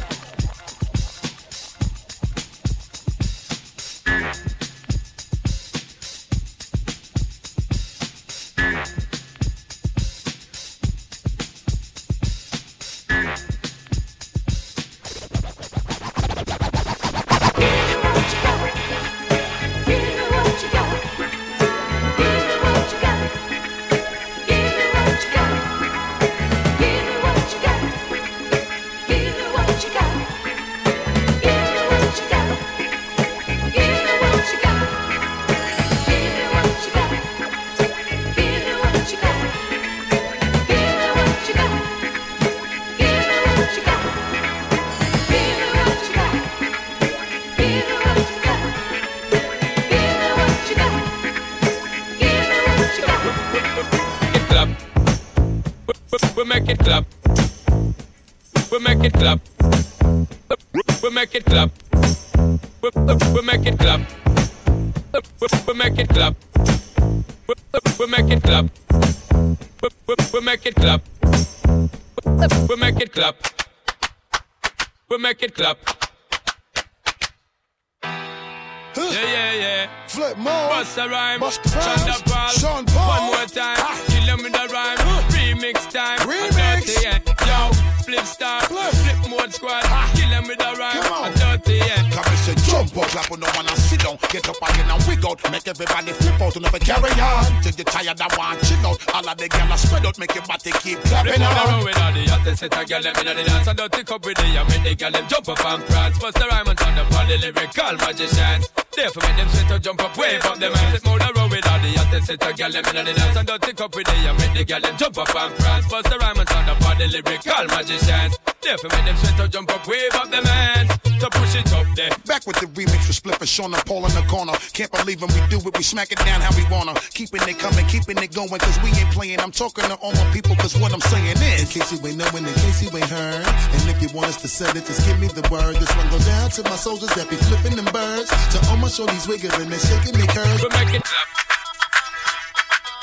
The 102.54 102.66
hottest 102.66 102.72
set 102.72 102.82
of 102.82 102.88
girl 102.88 103.02
them 103.02 103.14
inna 103.20 103.34
the 103.34 103.44
dance 103.44 103.66
and 103.66 103.78
dirty 103.78 104.04
cup 104.04 104.24
with 104.24 104.36
the 104.36 104.44
and 104.44 104.68
make 104.68 104.82
the 104.84 104.94
girl 104.94 105.10
them 105.10 105.26
jump 105.28 105.48
up 105.48 105.64
and 105.64 105.84
prance. 105.86 106.18
Bust 106.18 106.38
the 106.38 106.46
rhyme 106.46 106.68
and 106.68 106.78
turn 106.78 106.98
up 106.98 107.12
all 107.12 107.26
the 107.26 107.36
lyrical 107.38 107.94
magicians. 107.98 108.64
Therefore 108.94 109.22
make 109.22 109.36
them 109.36 109.48
sweat 109.48 109.70
out, 109.72 109.82
jump 109.82 110.02
up, 110.04 110.16
wave 110.16 110.44
up 110.44 110.58
them 110.58 110.72
hands. 110.72 111.06
On 111.06 111.18
the 111.18 111.32
road 111.34 111.50
with 111.50 111.66
all 111.66 111.80
the 111.80 111.90
hottest 111.98 112.26
set 112.26 112.42
of 112.42 112.56
girl 112.56 112.70
them 112.70 112.84
inna 112.90 113.02
the 113.04 113.12
dance 113.14 113.36
and 113.36 113.48
dirty 113.48 113.72
cup 113.72 113.94
with 113.94 114.06
the 114.06 114.14
and 114.14 114.38
make 114.38 114.54
the 114.54 114.64
girl 114.64 114.80
them 114.80 114.96
jump 114.96 115.18
up 115.18 115.34
and 115.34 115.54
prance. 115.56 115.88
Bust 115.88 116.10
the 116.10 116.18
rhyme 116.18 116.38
and 116.38 116.48
turn 116.48 116.68
up 116.68 116.82
all 116.86 116.96
the 116.96 117.06
lyrical 117.08 117.64
magicians. 117.74 118.53
Therefore 118.64 118.90
make 118.96 119.04
them 119.04 119.16
sweat 119.20 119.40
out, 119.40 119.50
jump 119.50 119.70
up, 119.70 119.86
wave 119.86 120.14
up 120.14 120.30
them 120.30 120.44
hands. 120.44 120.90
So 121.20 121.28
push 121.28 121.54
it 121.54 121.70
up 121.72 121.84
there. 121.94 122.08
Back 122.24 122.46
with 122.46 122.56
the 122.60 122.66
remix 122.72 123.04
with 123.04 123.20
Spliff 123.20 123.38
and 123.38 123.48
Sean 123.48 123.74
and 123.74 123.84
Paul 123.84 124.06
in 124.08 124.12
the 124.16 124.24
corner. 124.26 124.52
Can't 124.72 124.90
believe 124.90 125.20
when 125.20 125.28
we 125.36 125.40
do 125.52 125.60
it, 125.60 125.76
we 125.76 125.84
smack 125.84 126.10
it 126.10 126.18
down 126.24 126.40
how 126.40 126.48
we 126.56 126.64
wanna. 126.72 126.94
Keeping 127.12 127.44
it 127.44 127.58
coming, 127.58 127.84
keeping 127.86 128.16
it 128.16 128.32
going, 128.32 128.48
cause 128.48 128.78
we 128.80 128.88
ain't 128.96 129.12
playing. 129.12 129.38
I'm 129.40 129.52
talking 129.52 129.84
to 129.84 129.96
all 130.00 130.12
my 130.12 130.24
people, 130.32 130.56
cause 130.56 130.76
what 130.80 130.92
I'm 130.92 131.04
saying 131.12 131.36
is. 131.36 131.60
In 131.60 131.68
case 131.68 131.92
you 131.92 132.00
ain't 132.08 132.16
knowing, 132.16 132.44
in 132.48 132.54
case 132.64 132.80
you 132.80 132.88
ain't 132.96 133.04
heard. 133.04 133.44
And 133.44 133.84
if 133.92 134.00
you 134.00 134.08
want 134.16 134.28
us 134.32 134.40
to 134.40 134.48
set 134.48 134.74
it, 134.76 134.86
just 134.86 135.04
give 135.06 135.20
me 135.20 135.28
the 135.28 135.44
word. 135.52 135.76
This 135.76 135.92
one 135.96 136.08
goes 136.08 136.24
down 136.24 136.48
to 136.56 136.62
my 136.64 136.76
soldiers 136.76 137.12
that 137.20 137.28
be 137.28 137.36
flipping 137.36 137.76
them 137.76 137.92
birds. 137.92 138.32
To 138.56 138.58
all 138.72 138.80
my 138.80 138.88
shorties 138.88 139.28
wiggling 139.28 139.68
and 139.68 139.80
shaking 139.80 140.16
their 140.16 140.28
curves. 140.32 140.64
We 140.64 140.72
make 140.72 140.88
it 140.88 141.04
clap. 141.04 141.28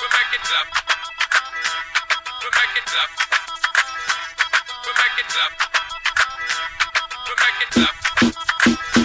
We 0.02 0.08
make 0.10 0.34
it 0.34 0.42
clap. 0.42 0.68
We 2.42 3.31
We'll 5.02 5.10
make 5.10 5.26
it 5.26 5.38
up. 5.42 5.52
We'll 7.26 7.36
make 7.42 8.98
it. 8.98 9.01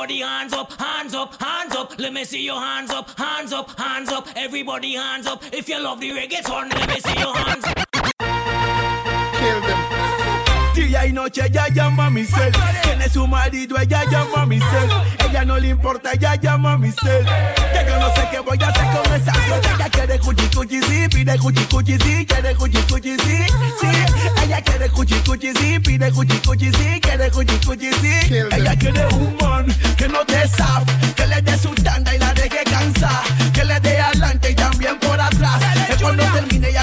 Everybody 0.00 0.20
hands 0.20 0.54
up, 0.54 0.72
hands 0.72 1.14
up, 1.14 1.34
hands 1.42 1.76
up. 1.76 1.98
Let 1.98 2.14
me 2.14 2.24
see 2.24 2.42
your 2.42 2.58
hands 2.58 2.90
up, 2.90 3.10
hands 3.18 3.52
up, 3.52 3.78
hands 3.78 4.08
up, 4.08 4.28
everybody 4.34 4.94
hands 4.94 5.26
up. 5.26 5.42
If 5.52 5.68
you 5.68 5.78
love 5.78 6.00
the 6.00 6.12
reggaeton, 6.12 6.72
let 6.72 6.88
me 6.88 7.00
see 7.00 7.20
your 7.20 7.36
hands. 7.36 7.64
up. 7.66 7.76
Kill 9.34 9.60
them. 9.60 9.99
Día 11.00 11.08
y 11.08 11.12
noche 11.12 11.46
ella 11.46 11.66
llama 11.68 12.06
a 12.06 12.10
mi 12.10 12.24
cel. 12.24 12.52
Tiene 12.82 13.08
su 13.08 13.26
marido, 13.26 13.78
ella 13.78 14.04
llama 14.10 14.42
a 14.42 14.46
mi 14.46 14.58
cel. 14.58 14.90
Ella 15.28 15.44
no 15.44 15.58
le 15.58 15.68
importa, 15.68 16.12
ella 16.12 16.34
llama 16.34 16.72
a 16.72 16.78
mi 16.78 16.90
cel. 16.90 17.24
Que 17.24 17.88
yo 17.88 17.98
no 17.98 18.14
sé 18.14 18.28
qué 18.30 18.40
voy 18.40 18.58
a 18.62 18.68
hacer 18.68 18.84
con 18.84 19.14
esa 19.14 19.32
flor. 19.32 19.60
Ella 19.76 19.88
quiere 19.90 20.18
cuchi 20.18 20.46
cuchi 20.54 20.82
sí, 20.82 21.08
pide 21.08 21.38
cuchi 21.38 21.64
cuchi 21.64 21.98
sí, 21.98 22.26
quiere 22.26 22.54
cuchi 22.54 22.78
cuchi 22.82 23.16
sí, 23.16 23.38
sí. 23.80 23.88
Ella 24.44 24.60
quiere 24.62 24.90
cuchi 24.90 25.14
cuchi 25.20 25.52
sí, 25.54 25.78
pide 25.80 26.12
cuchi 26.12 26.36
cuchi 26.38 26.70
sí, 26.70 27.00
quiere 27.00 27.30
cuchi 27.30 27.56
cuchi 27.66 27.92
sí. 27.94 28.34
Ella 28.52 28.76
quiere 28.76 29.06
un 29.14 29.36
man 29.40 29.66
que 29.96 30.08
no 30.08 30.24
te 30.26 30.46
zaf, 30.48 30.84
que 31.14 31.26
le 31.26 31.40
dé 31.40 31.56
su 31.58 31.70
tanda 31.76 32.14
y 32.14 32.18
la 32.18 32.34
deje 32.34 32.62
cansar, 32.64 33.22
que 33.54 33.64
le 33.64 33.80
dé 33.80 34.00
adelante 34.00 34.50
y 34.50 34.54
también 34.54 34.98
por 34.98 35.20
atrás. 35.20 35.60
Que 35.88 35.96
cuando 35.96 36.24
termine 36.24 36.72
ya 36.72 36.79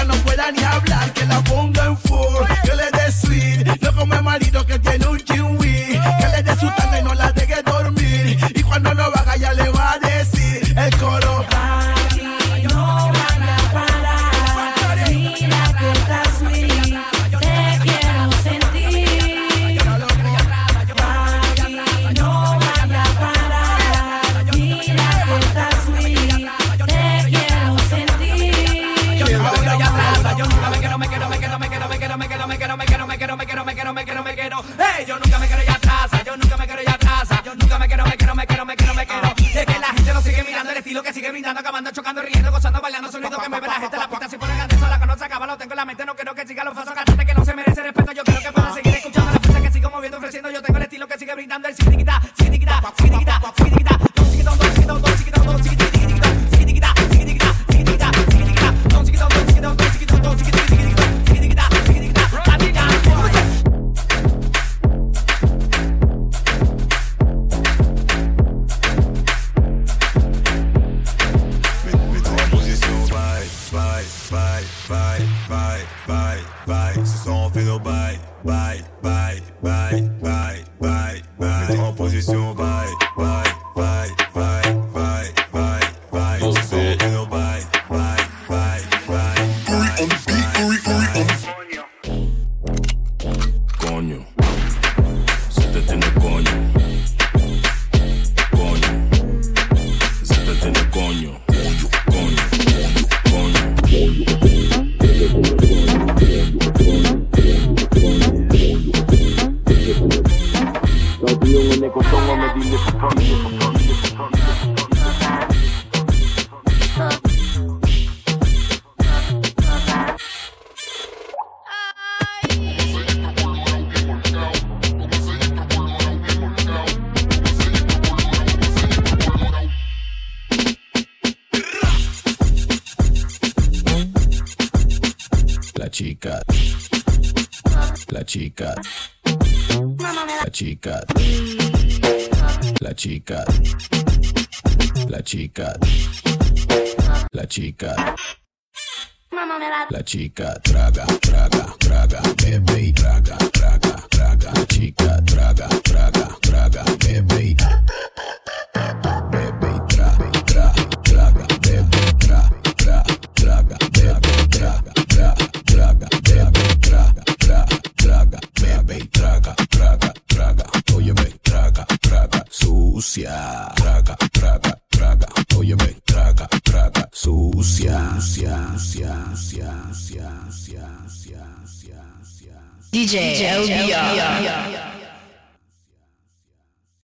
bye, 75.48 75.84
bye, 76.06 76.42
bye. 76.66 77.06
Ce 77.06 77.24
soir 77.24 77.36
on 77.36 77.50
fait 77.50 77.64
nos 77.64 77.78
bye, 77.78 78.18
bye, 78.44 78.82
bye. 79.02 79.17